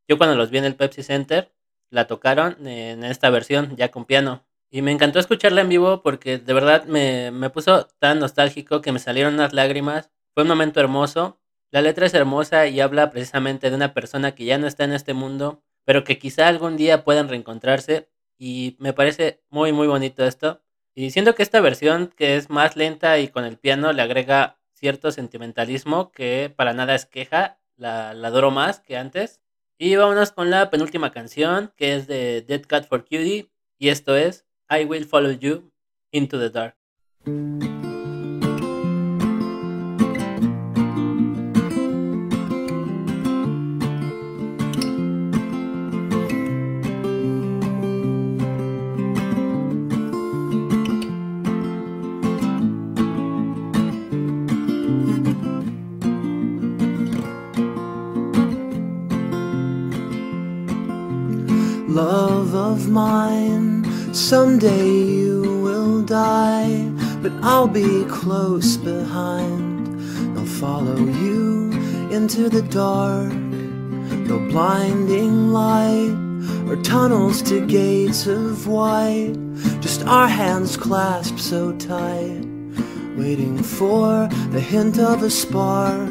Yo 0.07 0.17
cuando 0.17 0.37
los 0.37 0.51
vi 0.51 0.59
en 0.59 0.67
el 0.67 0.77
Pepsi 0.77 1.03
Center, 1.03 1.51
la 1.91 2.07
tocaron 2.07 2.65
en 2.65 3.03
esta 3.03 3.29
versión, 3.31 3.75
ya 3.77 3.91
con 3.91 4.05
piano. 4.05 4.45
Y 4.71 4.83
me 4.83 4.93
encantó 4.93 5.19
escucharla 5.19 5.63
en 5.63 5.69
vivo 5.69 6.01
porque 6.01 6.39
de 6.39 6.53
verdad 6.53 6.85
me, 6.85 7.33
me 7.33 7.51
puso 7.51 7.89
tan 7.99 8.21
nostálgico 8.21 8.81
que 8.81 8.93
me 8.93 9.01
salieron 9.01 9.35
unas 9.35 9.53
lágrimas. 9.53 10.11
Fue 10.33 10.45
un 10.45 10.49
momento 10.49 10.79
hermoso. 10.79 11.41
La 11.73 11.83
letra 11.83 12.07
es 12.07 12.15
hermosa 12.15 12.69
y 12.69 12.79
habla 12.79 13.11
precisamente 13.11 13.69
de 13.69 13.75
una 13.75 13.95
persona 13.95 14.37
que 14.37 14.45
ya 14.45 14.59
no 14.59 14.69
está 14.69 14.85
en 14.85 14.93
este 14.93 15.13
mundo, 15.13 15.61
pero 15.85 16.05
que 16.05 16.21
quizá 16.21 16.47
algún 16.47 16.77
día 16.77 17.03
puedan 17.03 17.29
reencontrarse. 17.29 18.09
Y 18.39 18.77
me 18.79 18.93
parece 18.93 19.43
muy, 19.51 19.73
muy 19.73 19.87
bonito 19.87 20.25
esto. 20.25 20.63
Y 20.95 21.11
siento 21.11 21.35
que 21.35 21.43
esta 21.43 21.61
versión, 21.61 22.09
que 22.09 22.37
es 22.37 22.51
más 22.51 22.77
lenta 22.77 23.19
y 23.19 23.29
con 23.29 23.45
el 23.45 23.59
piano, 23.59 23.93
le 23.93 24.03
agrega 24.03 24.59
cierto 24.73 25.11
sentimentalismo 25.11 26.13
que 26.13 26.53
para 26.55 26.73
nada 26.73 26.95
es 26.95 27.07
queja. 27.07 27.59
La, 27.77 28.15
la 28.15 28.29
adoro 28.29 28.51
más 28.51 28.81
que 28.81 28.97
antes. 28.97 29.41
Y 29.79 29.95
vámonos 29.95 30.33
con 30.33 30.51
la 30.51 30.71
penúltima 30.71 31.13
canción, 31.13 31.73
que 31.77 31.95
es 31.95 32.09
de 32.09 32.43
Dead 32.43 32.63
Cat 32.67 32.89
for 32.89 33.05
Cutie, 33.05 33.49
y 33.79 33.91
esto 33.91 34.17
es 34.17 34.45
I 34.69 34.85
Will 34.85 35.05
Follow 35.05 35.31
You 35.31 35.71
Into 36.11 36.41
the 36.41 36.51
Dark. 36.51 36.77
Someday 64.29 64.87
you 64.87 65.63
will 65.63 66.03
die, 66.03 66.87
but 67.23 67.33
I'll 67.41 67.67
be 67.67 68.05
close 68.11 68.77
behind. 68.77 69.89
I'll 70.39 70.45
follow 70.45 70.99
you 70.99 71.71
into 72.11 72.51
the 72.51 72.61
dark, 72.61 73.33
no 73.33 74.39
blinding 74.51 75.51
light 75.51 76.15
or 76.69 76.77
tunnels 76.83 77.41
to 77.45 77.67
gates 77.67 78.27
of 78.27 78.67
white, 78.67 79.33
just 79.81 80.05
our 80.05 80.29
hands 80.29 80.77
clasped 80.77 81.41
so 81.41 81.73
tight, 81.79 82.45
waiting 83.17 83.57
for 83.63 84.29
the 84.51 84.61
hint 84.61 84.99
of 84.99 85.23
a 85.23 85.31
spark. 85.31 86.11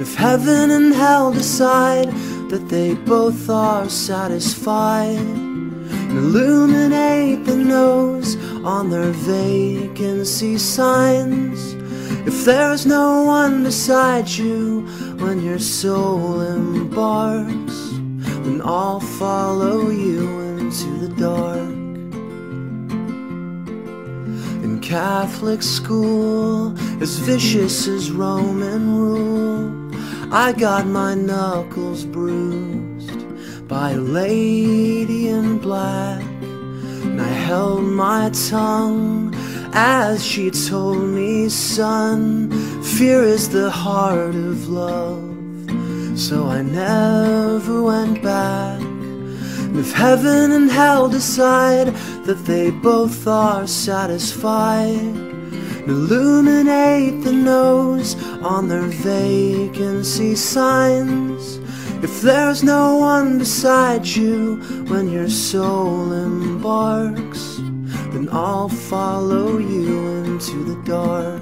If 0.00 0.14
heaven 0.14 0.70
and 0.70 0.94
hell 0.94 1.32
decide 1.32 2.08
that 2.50 2.68
they 2.68 2.94
both 2.94 3.50
are 3.50 3.88
satisfied, 3.88 5.51
and 6.12 6.18
illuminate 6.18 7.46
the 7.46 7.56
nose 7.56 8.36
on 8.64 8.90
their 8.90 9.12
vacancy 9.12 10.58
signs. 10.58 11.72
If 12.28 12.44
there's 12.44 12.84
no 12.84 13.22
one 13.22 13.64
beside 13.64 14.28
you 14.28 14.82
when 15.20 15.42
your 15.42 15.58
soul 15.58 16.42
embarks, 16.42 17.92
then 18.44 18.60
I'll 18.62 19.00
follow 19.00 19.88
you 19.88 20.28
into 20.58 20.90
the 20.98 21.14
dark. 21.18 21.72
In 24.64 24.80
Catholic 24.82 25.62
school, 25.62 26.76
as 27.02 27.18
vicious 27.20 27.88
as 27.88 28.10
Roman 28.10 28.94
rule, 28.94 29.72
I 30.30 30.52
got 30.52 30.86
my 30.86 31.14
knuckles 31.14 32.04
bruised 32.04 32.91
by 33.72 33.92
a 33.92 33.96
lady 33.96 35.28
in 35.28 35.56
black. 35.56 36.20
And 37.04 37.18
I 37.18 37.32
held 37.48 37.84
my 37.84 38.28
tongue 38.50 39.34
as 39.72 40.22
she 40.22 40.50
told 40.50 40.98
me, 40.98 41.48
son, 41.48 42.50
fear 42.82 43.22
is 43.22 43.48
the 43.48 43.70
heart 43.70 44.34
of 44.34 44.68
love. 44.68 45.24
So 46.18 46.48
I 46.48 46.60
never 46.60 47.80
went 47.80 48.22
back. 48.22 48.78
And 48.82 49.78
if 49.78 49.90
heaven 49.92 50.52
and 50.52 50.70
hell 50.70 51.08
decide 51.08 51.86
that 52.26 52.44
they 52.44 52.70
both 52.70 53.26
are 53.26 53.66
satisfied, 53.66 55.16
illuminate 55.88 57.24
the 57.24 57.32
nose 57.32 58.22
on 58.42 58.68
their 58.68 58.88
vacancy 59.12 60.34
signs. 60.34 61.61
If 62.02 62.20
there's 62.20 62.64
no 62.64 62.96
one 62.96 63.38
beside 63.38 64.04
you 64.04 64.56
when 64.88 65.08
your 65.08 65.28
soul 65.28 66.12
embarks, 66.12 67.58
then 68.12 68.28
I'll 68.32 68.68
follow 68.68 69.58
you 69.58 70.08
into 70.24 70.64
the 70.64 70.82
dark. 70.84 71.40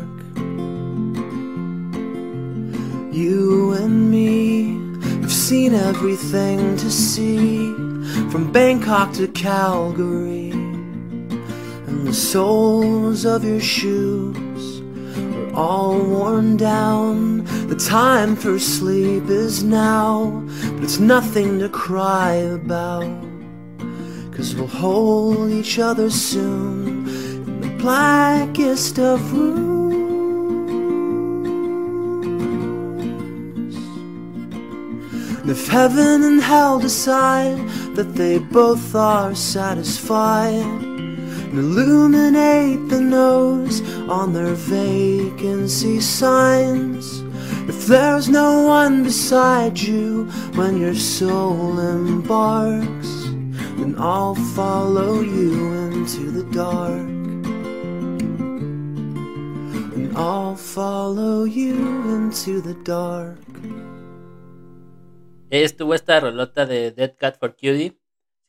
You 3.11 3.73
and 3.73 4.11
me 4.11 4.75
have 5.23 5.33
seen 5.33 5.73
everything 5.75 6.77
to 6.77 6.91
see, 6.91 7.73
from 8.31 8.53
Bangkok 8.53 9.15
to 9.15 9.29
Calgary 9.29 10.51
and 10.51 12.07
the 12.07 12.13
soles 12.13 13.25
of 13.25 13.45
your 13.45 13.61
shoes 13.61 14.50
all 15.55 15.99
worn 15.99 16.57
down. 16.57 17.45
The 17.69 17.77
time 17.77 18.37
for 18.37 18.59
sleep 18.59 19.25
is 19.29 19.63
now, 19.63 20.43
but 20.75 20.85
it's 20.85 20.99
nothing 20.99 21.59
to 21.59 21.69
cry 21.69 22.33
about. 22.33 23.11
Cause 24.33 24.55
we'll 24.55 24.67
hold 24.69 25.51
each 25.51 25.79
other 25.79 26.09
soon 26.09 27.07
in 27.09 27.61
the 27.61 27.69
blackest 27.83 28.99
of 28.99 29.33
rooms. 29.33 29.71
If 35.49 35.69
heaven 35.69 36.23
and 36.23 36.41
hell 36.41 36.79
decide 36.79 37.59
that 37.97 38.15
they 38.15 38.39
both 38.39 38.95
are 38.95 39.35
satisfied, 39.35 40.90
and 41.51 41.59
illuminate 41.59 42.89
the 42.89 43.01
nose 43.01 43.83
on 44.09 44.33
their 44.33 44.55
vacancy 44.55 46.01
signs. 46.01 47.25
If 47.69 47.87
there's 47.87 48.29
no 48.29 48.63
one 48.63 49.03
beside 49.03 49.79
you 49.79 50.31
when 50.55 50.79
your 50.79 50.95
soul 50.95 51.79
embarks, 51.81 53.27
then 53.79 53.97
I'll 53.99 54.37
follow 54.55 55.21
you 55.21 55.73
into 55.91 56.31
the 56.31 56.45
dark. 56.53 57.09
And 59.95 60.17
I'll 60.17 60.57
follow 60.57 61.45
you 61.45 61.75
into 62.15 62.61
the 62.61 62.75
dark. 62.85 63.39
Estuvo 65.51 65.95
esta 65.95 66.21
rolota 66.21 66.65
de 66.65 66.93
Dead 66.93 67.17
Cat 67.19 67.37
for 67.41 67.53
Cutie. 67.53 68.00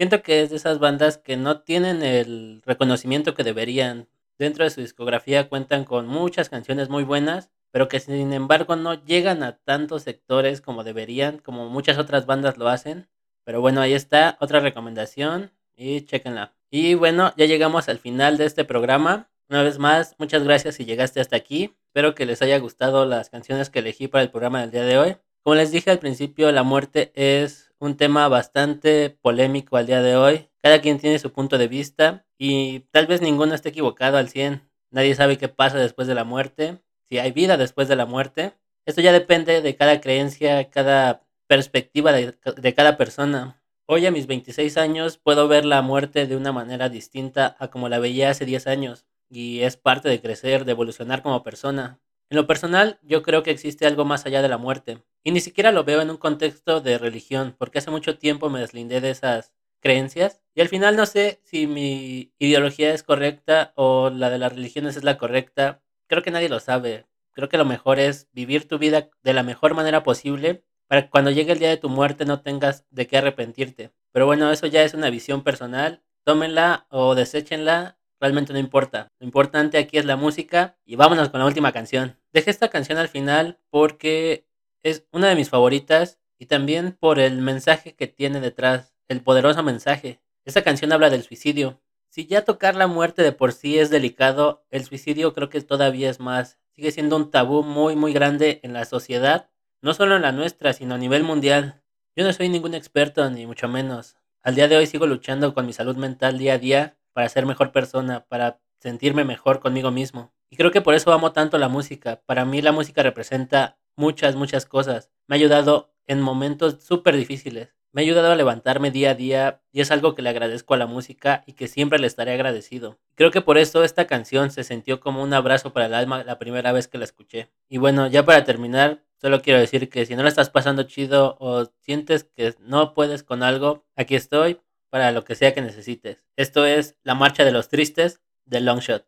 Siento 0.02 0.24
que 0.24 0.42
es 0.42 0.50
de 0.50 0.56
esas 0.56 0.80
bandas 0.80 1.20
que 1.20 1.38
no 1.38 1.60
tienen 1.62 2.02
el 2.02 2.64
reconocimiento 2.66 3.36
que 3.36 3.44
deberían. 3.44 4.08
Dentro 4.40 4.64
de 4.64 4.72
su 4.72 4.82
discografía 4.82 5.48
cuentan 5.48 5.84
con 5.86 6.08
muchas 6.08 6.50
canciones 6.50 6.90
muy 6.90 7.04
buenas, 7.04 7.52
pero 7.70 7.88
que 7.88 8.00
sin 8.00 8.34
embargo 8.34 8.76
no 8.76 8.96
llegan 8.96 9.44
a 9.44 9.60
tantos 9.60 10.02
sectores 10.02 10.60
como 10.60 10.84
deberían, 10.84 11.38
como 11.38 11.70
muchas 11.70 12.00
otras 12.00 12.26
bandas 12.26 12.58
lo 12.58 12.68
hacen. 12.68 13.10
Pero 13.44 13.62
bueno, 13.62 13.80
ahí 13.80 13.94
está, 13.94 14.38
otra 14.42 14.60
recomendación 14.60 15.52
y 15.76 16.02
chequenla. 16.02 16.56
Y 16.72 16.96
bueno, 16.96 17.32
ya 17.38 17.46
llegamos 17.46 17.88
al 17.88 18.00
final 18.00 18.40
de 18.40 18.46
este 18.46 18.66
programa. 18.66 19.30
Una 19.50 19.62
vez 19.62 19.78
más, 19.78 20.16
muchas 20.18 20.44
gracias 20.44 20.74
si 20.74 20.86
llegaste 20.86 21.22
hasta 21.22 21.36
aquí. 21.36 21.76
Espero 21.90 22.16
que 22.16 22.26
les 22.26 22.42
haya 22.42 22.58
gustado 22.58 23.06
las 23.06 23.30
canciones 23.30 23.70
que 23.70 23.78
elegí 23.78 24.08
para 24.08 24.24
el 24.24 24.32
programa 24.32 24.62
del 24.62 24.72
día 24.72 24.84
de 24.84 24.98
hoy. 24.98 25.18
Como 25.44 25.54
les 25.54 25.72
dije 25.72 25.92
al 25.92 26.00
principio, 26.00 26.52
la 26.52 26.64
muerte 26.64 27.12
es 27.14 27.71
un 27.82 27.98
tema 27.98 28.28
bastante 28.28 29.10
polémico 29.10 29.76
al 29.76 29.88
día 29.88 30.04
de 30.04 30.16
hoy. 30.16 30.50
Cada 30.62 30.82
quien 30.82 31.00
tiene 31.00 31.18
su 31.18 31.34
punto 31.34 31.58
de 31.58 31.68
vista 31.68 32.28
y 32.38 32.82
tal 32.92 33.08
vez 33.08 33.22
ninguno 33.22 33.56
esté 33.56 33.70
equivocado 33.70 34.18
al 34.18 34.30
100. 34.30 34.62
Nadie 34.92 35.16
sabe 35.16 35.40
qué 35.40 35.50
pasa 35.50 35.80
después 35.80 36.08
de 36.08 36.14
la 36.14 36.24
muerte, 36.24 36.80
si 37.10 37.18
hay 37.18 37.32
vida 37.32 37.58
después 37.58 37.88
de 37.88 37.96
la 37.96 38.06
muerte. 38.06 38.54
Esto 38.86 39.02
ya 39.02 39.12
depende 39.12 39.62
de 39.62 39.76
cada 39.76 40.00
creencia, 40.00 40.70
cada 40.70 41.24
perspectiva 41.48 42.12
de, 42.12 42.38
de 42.56 42.74
cada 42.76 42.98
persona. 42.98 43.60
Hoy 43.88 44.06
a 44.06 44.12
mis 44.12 44.28
26 44.28 44.78
años 44.78 45.18
puedo 45.18 45.48
ver 45.48 45.66
la 45.66 45.82
muerte 45.82 46.28
de 46.28 46.38
una 46.38 46.52
manera 46.52 46.88
distinta 46.88 47.56
a 47.60 47.70
como 47.70 47.90
la 47.90 47.98
veía 47.98 48.30
hace 48.30 48.46
10 48.46 48.68
años 48.68 49.08
y 49.28 49.62
es 49.62 49.76
parte 49.76 50.08
de 50.08 50.22
crecer, 50.22 50.66
de 50.66 50.74
evolucionar 50.74 51.24
como 51.24 51.42
persona. 51.42 52.00
En 52.30 52.38
lo 52.38 52.46
personal, 52.46 53.00
yo 53.02 53.24
creo 53.24 53.42
que 53.42 53.52
existe 53.52 53.88
algo 53.88 54.06
más 54.06 54.28
allá 54.28 54.44
de 54.44 54.50
la 54.50 54.60
muerte. 54.60 55.02
Y 55.24 55.32
ni 55.32 55.40
siquiera 55.40 55.72
lo 55.72 55.84
veo 55.84 56.02
en 56.02 56.10
un 56.10 56.18
contexto 56.18 56.82
de 56.82 56.98
religión, 56.98 57.56
porque 57.58 57.80
hace 57.80 57.92
mucho 57.92 58.18
tiempo 58.18 58.50
me 58.50 58.60
deslindé 58.60 59.02
de 59.02 59.12
esas 59.12 59.54
creencias. 59.80 60.42
Y 60.56 60.62
al 60.62 60.70
final 60.70 60.96
no 60.96 61.06
sé 61.06 61.42
si 61.44 61.68
mi 61.68 62.34
ideología 62.40 62.94
es 62.94 63.04
correcta 63.04 63.74
o 63.76 64.10
la 64.10 64.30
de 64.30 64.40
las 64.40 64.54
religiones 64.54 64.98
es 64.98 65.04
la 65.04 65.18
correcta. 65.18 65.82
Creo 66.08 66.24
que 66.24 66.32
nadie 66.32 66.50
lo 66.50 66.60
sabe. 66.60 67.06
Creo 67.34 67.50
que 67.50 67.58
lo 67.58 67.66
mejor 67.66 68.00
es 68.00 68.30
vivir 68.34 68.68
tu 68.68 68.78
vida 68.78 69.10
de 69.24 69.34
la 69.34 69.44
mejor 69.44 69.74
manera 69.74 70.04
posible 70.04 70.64
para 70.88 71.04
que 71.04 71.10
cuando 71.10 71.32
llegue 71.32 71.54
el 71.54 71.60
día 71.60 71.70
de 71.70 71.78
tu 71.78 71.90
muerte 71.90 72.26
no 72.26 72.42
tengas 72.42 72.86
de 72.90 73.08
qué 73.08 73.18
arrepentirte. 73.18 73.92
Pero 74.12 74.26
bueno, 74.26 74.52
eso 74.52 74.68
ya 74.68 74.84
es 74.84 74.94
una 74.94 75.10
visión 75.10 75.44
personal. 75.44 76.04
Tómenla 76.24 76.86
o 76.90 77.16
deséchenla 77.16 77.98
realmente 78.20 78.54
no 78.54 78.60
importa. 78.60 79.12
Lo 79.20 79.26
importante 79.26 79.78
aquí 79.78 79.98
es 79.98 80.06
la 80.06 80.16
música 80.16 80.78
y 80.86 80.96
vámonos 80.96 81.30
con 81.30 81.40
la 81.40 81.48
última 81.48 81.72
canción. 81.72 82.18
Dejé 82.32 82.52
esta 82.52 82.70
canción 82.70 82.98
al 82.98 83.08
final 83.08 83.60
porque 83.70 84.48
es 84.84 85.06
una 85.12 85.30
de 85.30 85.36
mis 85.36 85.50
favoritas 85.50 86.20
y 86.38 86.48
también 86.48 86.98
por 87.00 87.20
el 87.20 87.42
mensaje 87.42 87.96
que 87.96 88.08
tiene 88.08 88.40
detrás, 88.40 88.96
el 89.08 89.22
poderoso 89.22 89.62
mensaje. 89.64 90.22
Esta 90.44 90.64
canción 90.64 90.92
habla 90.92 91.10
del 91.10 91.24
suicidio. 91.24 91.82
Si 92.10 92.26
ya 92.26 92.44
tocar 92.44 92.76
la 92.76 92.88
muerte 92.88 93.22
de 93.22 93.32
por 93.32 93.54
sí 93.54 93.78
es 93.78 93.90
delicado, 93.90 94.66
el 94.70 94.84
suicidio 94.84 95.34
creo 95.34 95.50
que 95.50 95.62
todavía 95.62 96.10
es 96.10 96.20
más. 96.20 96.60
Sigue 96.72 96.92
siendo 96.92 97.16
un 97.16 97.32
tabú 97.32 97.64
muy 97.64 97.96
muy 97.96 98.12
grande 98.12 98.60
en 98.64 98.74
la 98.74 98.86
sociedad, 98.86 99.50
no 99.82 99.94
solo 99.94 100.16
en 100.16 100.24
la 100.24 100.32
nuestra, 100.32 100.74
sino 100.74 100.96
a 100.96 100.98
nivel 100.98 101.24
mundial. 101.24 101.84
Yo 102.16 102.24
no 102.24 102.34
soy 102.34 102.50
ningún 102.50 102.74
experto, 102.74 103.30
ni 103.30 103.46
mucho 103.46 103.68
menos. 103.68 104.18
Al 104.42 104.56
día 104.56 104.68
de 104.68 104.78
hoy 104.78 104.88
sigo 104.88 105.06
luchando 105.06 105.54
con 105.54 105.66
mi 105.66 105.74
salud 105.74 105.96
mental 105.96 106.38
día 106.38 106.54
a 106.54 106.58
día 106.58 106.98
para 107.14 107.30
ser 107.30 107.46
mejor 107.46 107.72
persona, 107.72 108.26
para 108.26 108.60
sentirme 108.80 109.24
mejor 109.24 109.60
conmigo 109.60 109.92
mismo. 109.92 110.34
Y 110.50 110.58
creo 110.58 110.72
que 110.72 110.82
por 110.82 110.96
eso 110.96 111.14
amo 111.14 111.32
tanto 111.32 111.58
la 111.58 111.70
música. 111.70 112.22
Para 112.26 112.46
mí 112.46 112.62
la 112.62 112.72
música 112.72 113.04
representa 113.04 113.78
muchas, 113.96 114.36
muchas 114.36 114.66
cosas. 114.66 115.12
Me 115.28 115.36
ha 115.36 115.38
ayudado 115.38 115.94
en 116.08 116.22
momentos 116.22 116.84
súper 116.84 117.16
difíciles. 117.16 117.74
Me 117.94 118.02
ha 118.02 118.04
ayudado 118.04 118.32
a 118.32 118.36
levantarme 118.36 118.90
día 118.90 119.12
a 119.12 119.16
día 119.16 119.62
y 119.72 119.82
es 119.82 119.92
algo 119.92 120.16
que 120.16 120.22
le 120.22 120.30
agradezco 120.30 120.74
a 120.74 120.78
la 120.78 120.86
música 120.86 121.44
y 121.46 121.54
que 121.54 121.68
siempre 121.68 122.00
le 122.00 122.08
estaré 122.08 122.32
agradecido. 122.34 123.00
Creo 123.16 123.32
que 123.32 123.42
por 123.42 123.58
eso 123.58 123.84
esta 123.84 124.08
canción 124.08 124.50
se 124.50 124.64
sintió 124.64 125.02
como 125.02 125.22
un 125.22 125.34
abrazo 125.34 125.74
para 125.74 125.88
el 125.88 125.94
alma 125.94 126.24
la 126.24 126.40
primera 126.40 126.72
vez 126.72 126.88
que 126.88 126.98
la 126.98 127.04
escuché. 127.04 127.50
Y 127.68 127.80
bueno, 127.80 128.08
ya 128.08 128.24
para 128.24 128.46
terminar, 128.46 129.04
solo 129.20 129.42
quiero 129.42 129.60
decir 129.60 129.90
que 129.90 130.06
si 130.06 130.16
no 130.16 130.24
la 130.24 130.30
estás 130.30 130.50
pasando 130.50 130.84
chido 130.84 131.36
o 131.40 131.66
sientes 131.82 132.24
que 132.24 132.56
no 132.60 132.94
puedes 132.94 133.24
con 133.24 133.44
algo, 133.44 133.86
aquí 133.98 134.16
estoy 134.16 134.62
para 134.90 135.12
lo 135.12 135.26
que 135.26 135.36
sea 135.36 135.54
que 135.54 135.62
necesites. 135.62 136.26
Esto 136.38 136.66
es 136.66 136.96
La 137.04 137.16
Marcha 137.16 137.44
de 137.44 137.52
los 137.52 137.68
Tristes 137.68 138.22
de 138.46 138.62
Longshot. 138.62 139.06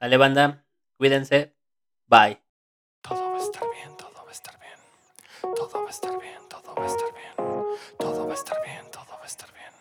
Dale 0.00 0.16
banda, 0.16 0.64
cuídense, 0.96 1.54
bye. 2.06 2.49
Todo 5.70 5.82
va 5.82 5.86
a 5.86 5.90
estar 5.90 6.18
bien, 6.18 6.48
todo 6.48 6.74
va 6.74 6.82
a 6.82 6.86
estar 6.86 7.12
bien. 7.14 7.76
Todo 7.96 8.26
va 8.26 8.32
a 8.32 8.34
estar 8.34 8.60
bien, 8.64 8.90
todo 8.90 9.06
va 9.12 9.22
a 9.22 9.26
estar 9.26 9.52
bien. 9.52 9.72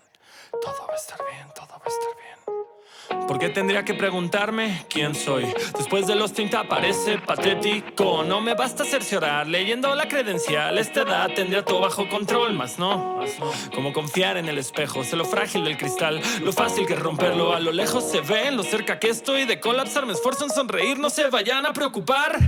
Todo 0.61 0.87
va 0.87 0.93
a 0.93 0.95
estar 0.95 1.19
bien, 1.31 1.51
todo 1.55 1.67
va 1.67 1.81
a 1.83 1.89
estar 1.89 2.15
bien. 2.15 2.68
¿Por 3.27 3.37
qué 3.37 3.49
tendría 3.49 3.85
que 3.85 3.93
preguntarme 3.93 4.85
quién 4.89 5.13
soy? 5.13 5.45
Después 5.77 6.07
de 6.07 6.15
los 6.15 6.33
30 6.33 6.63
parece 6.63 7.19
patético. 7.19 8.23
No 8.23 8.41
me 8.41 8.55
basta 8.55 8.83
cerciorar 8.83 9.47
leyendo 9.47 9.93
la 9.93 10.07
credencial. 10.07 10.77
Esta 10.77 11.01
edad 11.01 11.29
tendría 11.35 11.63
todo 11.63 11.81
bajo 11.81 12.09
control, 12.09 12.53
más 12.53 12.79
no. 12.79 13.19
Como 13.73 13.93
confiar 13.93 14.37
en 14.37 14.49
el 14.49 14.57
espejo, 14.57 15.03
sé 15.03 15.15
lo 15.15 15.25
frágil 15.25 15.63
del 15.63 15.77
cristal, 15.77 16.21
lo 16.43 16.51
fácil 16.51 16.87
que 16.87 16.95
romperlo. 16.95 17.53
A 17.53 17.59
lo 17.59 17.71
lejos 17.71 18.03
se 18.03 18.21
ve, 18.21 18.47
en 18.47 18.57
lo 18.57 18.63
cerca 18.63 18.99
que 18.99 19.09
estoy 19.09 19.45
de 19.45 19.59
colapsar. 19.59 20.05
Me 20.05 20.13
esfuerzo 20.13 20.45
en 20.45 20.51
sonreír, 20.51 20.97
no 20.97 21.09
se 21.09 21.27
vayan 21.29 21.65
a 21.65 21.73
preocupar. 21.73 22.39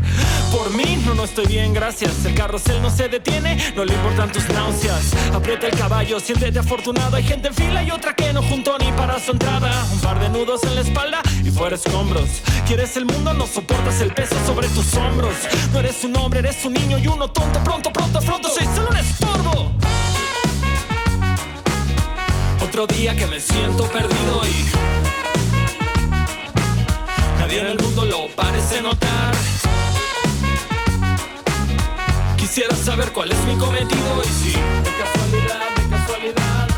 Por 0.51 0.71
mí, 0.71 1.01
no, 1.05 1.13
no 1.13 1.23
estoy 1.23 1.45
bien, 1.45 1.73
gracias. 1.73 2.25
El 2.25 2.35
carrusel 2.35 2.81
no 2.81 2.89
se 2.89 3.07
detiene, 3.07 3.57
no 3.75 3.85
le 3.85 3.93
importan 3.93 4.31
tus 4.31 4.49
náuseas. 4.49 5.13
Aprieta 5.33 5.67
el 5.67 5.77
caballo, 5.77 6.19
siéntete 6.19 6.59
afortunado. 6.59 7.15
Hay 7.15 7.23
gente 7.23 7.49
en 7.49 7.53
fila 7.53 7.83
y 7.83 7.91
otra 7.91 8.13
que 8.13 8.33
no 8.33 8.41
juntó 8.43 8.77
ni 8.77 8.91
para 8.93 9.19
su 9.19 9.31
entrada. 9.31 9.71
Un 9.93 9.99
par 10.01 10.19
de 10.19 10.29
nudos 10.29 10.50
en 10.51 10.75
la 10.75 10.81
espalda 10.81 11.21
y 11.45 11.49
fuera 11.49 11.77
escombros. 11.77 12.27
Quieres 12.67 12.97
el 12.97 13.05
mundo, 13.05 13.33
no 13.33 13.47
soportas 13.47 14.01
el 14.01 14.13
peso 14.13 14.35
sobre 14.45 14.67
tus 14.67 14.93
hombros. 14.95 15.33
No 15.71 15.79
eres 15.79 16.03
un 16.03 16.17
hombre, 16.17 16.39
eres 16.39 16.65
un 16.65 16.73
niño 16.73 16.97
y 16.97 17.07
uno 17.07 17.31
tonto. 17.31 17.63
Pronto, 17.63 17.93
pronto, 17.93 18.19
pronto, 18.19 18.49
soy 18.49 18.65
solo 18.75 18.89
un 18.89 18.97
estorbo. 18.97 19.71
Otro 22.61 22.85
día 22.87 23.15
que 23.15 23.27
me 23.27 23.39
siento 23.39 23.85
perdido 23.85 24.41
y 24.45 24.65
nadie 27.39 27.61
en 27.61 27.67
el 27.67 27.79
mundo 27.79 28.03
lo 28.03 28.27
parece 28.35 28.81
notar. 28.81 29.33
Quisiera 32.35 32.75
saber 32.75 33.13
cuál 33.13 33.31
es 33.31 33.39
mi 33.45 33.55
cometido 33.55 34.21
y 34.21 34.43
si 34.43 34.51
de 34.51 34.91
casualidad, 34.99 35.75
de 35.77 35.89
casualidad 35.89 36.70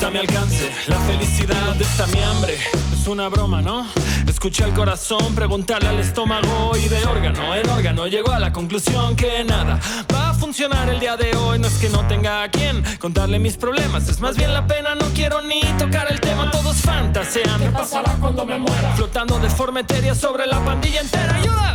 está 0.00 0.08
a 0.08 0.10
mi 0.12 0.18
alcance 0.18 0.72
la 0.86 0.98
felicidad 1.00 1.78
está 1.78 2.06
mi 2.06 2.22
hambre. 2.22 2.56
Es 2.90 3.06
una 3.06 3.28
broma, 3.28 3.60
¿no? 3.60 3.86
Escuché 4.26 4.64
al 4.64 4.72
corazón 4.72 5.34
preguntarle 5.34 5.90
al 5.90 5.98
estómago 5.98 6.72
y 6.74 6.88
de 6.88 7.04
órgano 7.04 7.54
en 7.54 7.68
órgano 7.68 8.06
llegó 8.06 8.32
a 8.32 8.38
la 8.38 8.50
conclusión 8.50 9.14
que 9.14 9.44
nada 9.44 9.78
va 10.10 10.30
a 10.30 10.34
funcionar 10.34 10.88
el 10.88 11.00
día 11.00 11.18
de 11.18 11.36
hoy. 11.36 11.58
No 11.58 11.66
es 11.66 11.74
que 11.74 11.90
no 11.90 12.06
tenga 12.06 12.42
a 12.44 12.50
quien 12.50 12.82
contarle 12.98 13.38
mis 13.38 13.58
problemas, 13.58 14.08
es 14.08 14.20
más 14.20 14.38
bien 14.38 14.54
la 14.54 14.66
pena. 14.66 14.94
No 14.94 15.06
quiero 15.14 15.42
ni 15.42 15.60
tocar 15.78 16.10
el 16.10 16.18
tema, 16.18 16.50
todos 16.50 16.76
fantasean. 16.78 17.60
¿Qué 17.60 17.68
pasará 17.68 18.12
cuando 18.14 18.46
me 18.46 18.58
muera? 18.58 18.94
Flotando 18.96 19.38
de 19.38 19.50
forma 19.50 19.80
etérea 19.80 20.14
sobre 20.14 20.46
la 20.46 20.64
pandilla 20.64 21.02
entera. 21.02 21.34
¡Ayuda! 21.34 21.72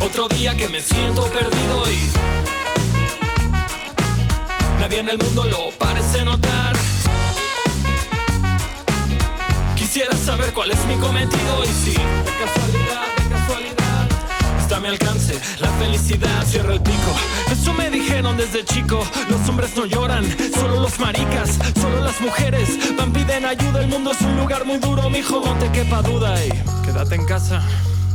Otro 0.00 0.28
día 0.28 0.56
que 0.56 0.68
me 0.68 0.80
siento 0.80 1.24
perdido 1.24 1.90
y 1.90 2.39
nadie 4.80 5.00
en 5.00 5.10
el 5.10 5.18
mundo 5.18 5.44
lo 5.44 5.70
parece 5.78 6.24
notar. 6.24 6.74
Quisiera 9.76 10.16
saber 10.16 10.52
cuál 10.54 10.70
es 10.70 10.84
mi 10.86 10.94
cometido 10.96 11.64
y 11.64 11.68
si 11.68 11.92
de 11.92 12.32
casualidad, 12.40 13.06
de 13.16 13.28
casualidad 13.28 14.08
está 14.58 14.76
a 14.76 14.80
mi 14.80 14.88
alcance 14.88 15.38
la 15.60 15.68
felicidad. 15.72 16.46
Cierra 16.46 16.72
el 16.72 16.80
pico. 16.80 17.12
Eso 17.52 17.74
me 17.74 17.90
dijeron 17.90 18.36
desde 18.38 18.64
chico. 18.64 19.04
Los 19.28 19.46
hombres 19.48 19.76
no 19.76 19.84
lloran, 19.84 20.24
solo 20.54 20.80
los 20.80 20.98
maricas, 20.98 21.58
solo 21.78 22.02
las 22.02 22.18
mujeres 22.20 22.96
van 22.96 23.12
piden 23.12 23.44
ayuda. 23.44 23.80
El 23.80 23.88
mundo 23.88 24.12
es 24.12 24.20
un 24.22 24.36
lugar 24.38 24.64
muy 24.64 24.78
duro, 24.78 25.10
mijo, 25.10 25.42
no 25.44 25.54
te 25.58 25.70
quepa 25.72 26.00
duda 26.00 26.34
y 26.44 26.50
quédate 26.84 27.16
en 27.16 27.26
casa. 27.26 27.62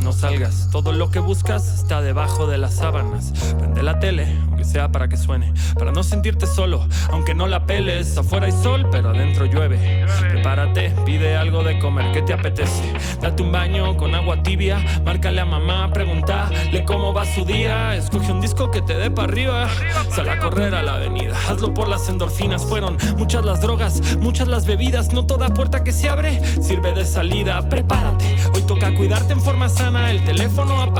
No 0.05 0.13
salgas, 0.13 0.69
todo 0.71 0.91
lo 0.91 1.09
que 1.09 1.17
buscas 1.17 1.67
está 1.73 1.99
debajo 1.99 2.45
de 2.45 2.59
las 2.59 2.75
sábanas. 2.75 3.33
Prende 3.57 3.81
la 3.81 3.97
tele, 3.97 4.27
aunque 4.45 4.63
sea 4.63 4.91
para 4.91 5.07
que 5.07 5.17
suene, 5.17 5.51
para 5.73 5.91
no 5.91 6.03
sentirte 6.03 6.45
solo, 6.45 6.87
aunque 7.09 7.33
no 7.33 7.47
la 7.47 7.65
peles. 7.65 8.15
Afuera 8.15 8.45
hay 8.45 8.51
sol, 8.51 8.87
pero 8.91 9.09
adentro 9.09 9.45
llueve. 9.45 10.05
Prepárate, 10.29 10.91
pide 11.07 11.35
algo 11.35 11.63
de 11.63 11.79
comer, 11.79 12.11
¿qué 12.11 12.21
te 12.21 12.33
apetece? 12.33 12.93
Date 13.19 13.41
un 13.41 13.51
baño 13.51 13.97
con 13.97 14.13
agua 14.13 14.43
tibia, 14.43 14.77
márcale 15.03 15.41
a 15.41 15.45
mamá, 15.45 15.89
pregúntale 15.91 16.85
cómo 16.85 17.11
va 17.11 17.25
su 17.25 17.43
día. 17.43 17.95
Escoge 17.95 18.31
un 18.31 18.41
disco 18.41 18.69
que 18.69 18.83
te 18.83 18.93
dé 18.93 19.09
para 19.09 19.27
arriba, 19.27 19.67
sal 20.11 20.29
a 20.29 20.37
correr 20.37 20.75
a 20.75 20.83
la 20.83 20.97
avenida. 20.97 21.35
Hazlo 21.49 21.73
por 21.73 21.87
las 21.87 22.07
endorfinas, 22.09 22.63
fueron 22.63 22.95
muchas 23.17 23.43
las 23.43 23.59
drogas, 23.59 24.17
muchas 24.17 24.47
las 24.47 24.67
bebidas. 24.67 25.13
No 25.13 25.25
toda 25.25 25.51
puerta 25.51 25.83
que 25.83 25.91
se 25.91 26.09
abre 26.09 26.45
sirve 26.61 26.93
de 26.93 27.05
salida. 27.05 27.67
Prepárate, 27.67 28.35
hoy 28.53 28.61
toca 28.61 28.93
cuidarte 28.93 29.33
en 29.33 29.41
forma 29.41 29.67
sana. 29.67 29.94
El 29.97 30.23
teléfono 30.23 30.93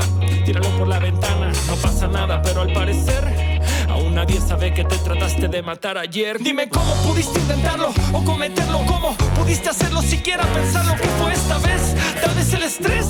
tíralo 0.44 0.68
por 0.78 0.88
la 0.88 0.98
ventana. 0.98 1.52
No 1.66 1.74
pasa 1.76 2.06
nada, 2.06 2.40
pero 2.42 2.62
al 2.62 2.72
parecer 2.72 3.55
aún 3.88 4.14
nadie 4.14 4.40
sabe 4.40 4.72
que 4.72 4.84
te 4.84 4.96
trataste 4.98 5.48
de 5.48 5.62
matar 5.62 5.98
ayer. 5.98 6.38
Dime 6.38 6.68
cómo 6.68 6.94
pudiste 7.06 7.38
intentarlo 7.38 7.92
o 8.12 8.24
cometerlo, 8.24 8.84
cómo 8.86 9.16
pudiste 9.36 9.68
hacerlo, 9.68 10.02
siquiera 10.02 10.44
pensar 10.44 10.84
lo 10.86 10.94
que 10.94 11.08
fue 11.18 11.32
esta 11.32 11.58
vez. 11.58 11.94
Tal 12.20 12.34
vez 12.34 12.52
el 12.54 12.62
estrés, 12.62 13.06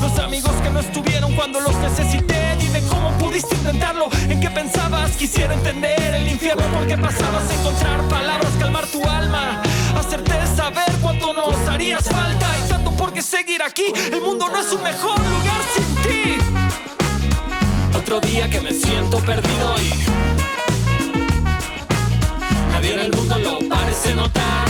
los 0.00 0.18
amigos 0.18 0.52
que 0.62 0.70
no 0.70 0.80
estuvieron 0.80 1.34
cuando 1.34 1.60
los 1.60 1.74
necesité. 1.76 2.56
Dime 2.58 2.80
cómo 2.88 3.10
pudiste 3.18 3.54
intentarlo, 3.54 4.08
en 4.28 4.40
qué 4.40 4.50
pensabas. 4.50 5.16
Quisiera 5.16 5.54
entender 5.54 6.14
el 6.14 6.28
infierno 6.28 6.62
por 6.74 6.86
qué 6.86 6.96
pasabas, 6.96 7.50
encontrar 7.58 8.00
palabras, 8.08 8.52
calmar 8.58 8.86
tu 8.86 9.02
alma, 9.08 9.62
hacerte 9.98 10.32
saber 10.56 10.92
cuánto 11.00 11.32
nos 11.32 11.56
harías 11.68 12.08
falta. 12.08 12.46
Y 12.64 12.68
tanto 12.68 12.90
por 12.92 13.12
qué 13.12 13.22
seguir 13.22 13.62
aquí, 13.62 13.92
el 14.12 14.20
mundo 14.20 14.48
no 14.48 14.58
es 14.60 14.72
un 14.72 14.82
mejor 14.82 15.18
lugar 15.18 15.62
ti. 15.76 15.91
Otro 18.02 18.20
día 18.20 18.50
que 18.50 18.60
me 18.60 18.72
siento 18.72 19.18
perdido 19.18 19.74
y 19.80 19.90
nadie 22.72 22.94
en 22.94 23.00
el 23.00 23.12
mundo 23.12 23.38
lo 23.38 23.68
parece 23.68 24.14
notar. 24.16 24.68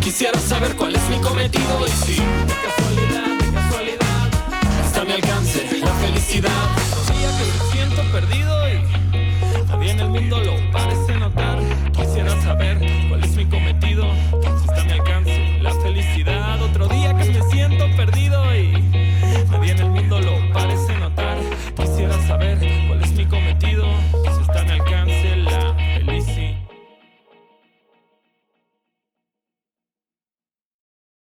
Quisiera 0.00 0.40
saber 0.40 0.74
cuál 0.74 0.96
es 0.96 1.08
mi 1.10 1.18
cometido 1.18 1.86
y 1.86 1.90
si 1.90 2.14
de 2.14 2.54
casualidad, 2.64 3.38
de 3.38 3.52
casualidad 3.52 4.30
está 4.86 5.02
a 5.02 5.04
mi 5.04 5.12
alcance 5.12 5.68
la 5.78 5.94
felicidad. 5.94 6.66
Otro 7.02 7.14
día 7.14 7.28
que 7.38 7.44
me 7.44 7.72
siento 7.72 8.02
perdido 8.10 8.68
y 8.70 9.66
nadie 9.68 9.90
en 9.90 10.00
el 10.00 10.08
mundo 10.08 10.40
lo 10.40 10.72
parece 10.72 10.91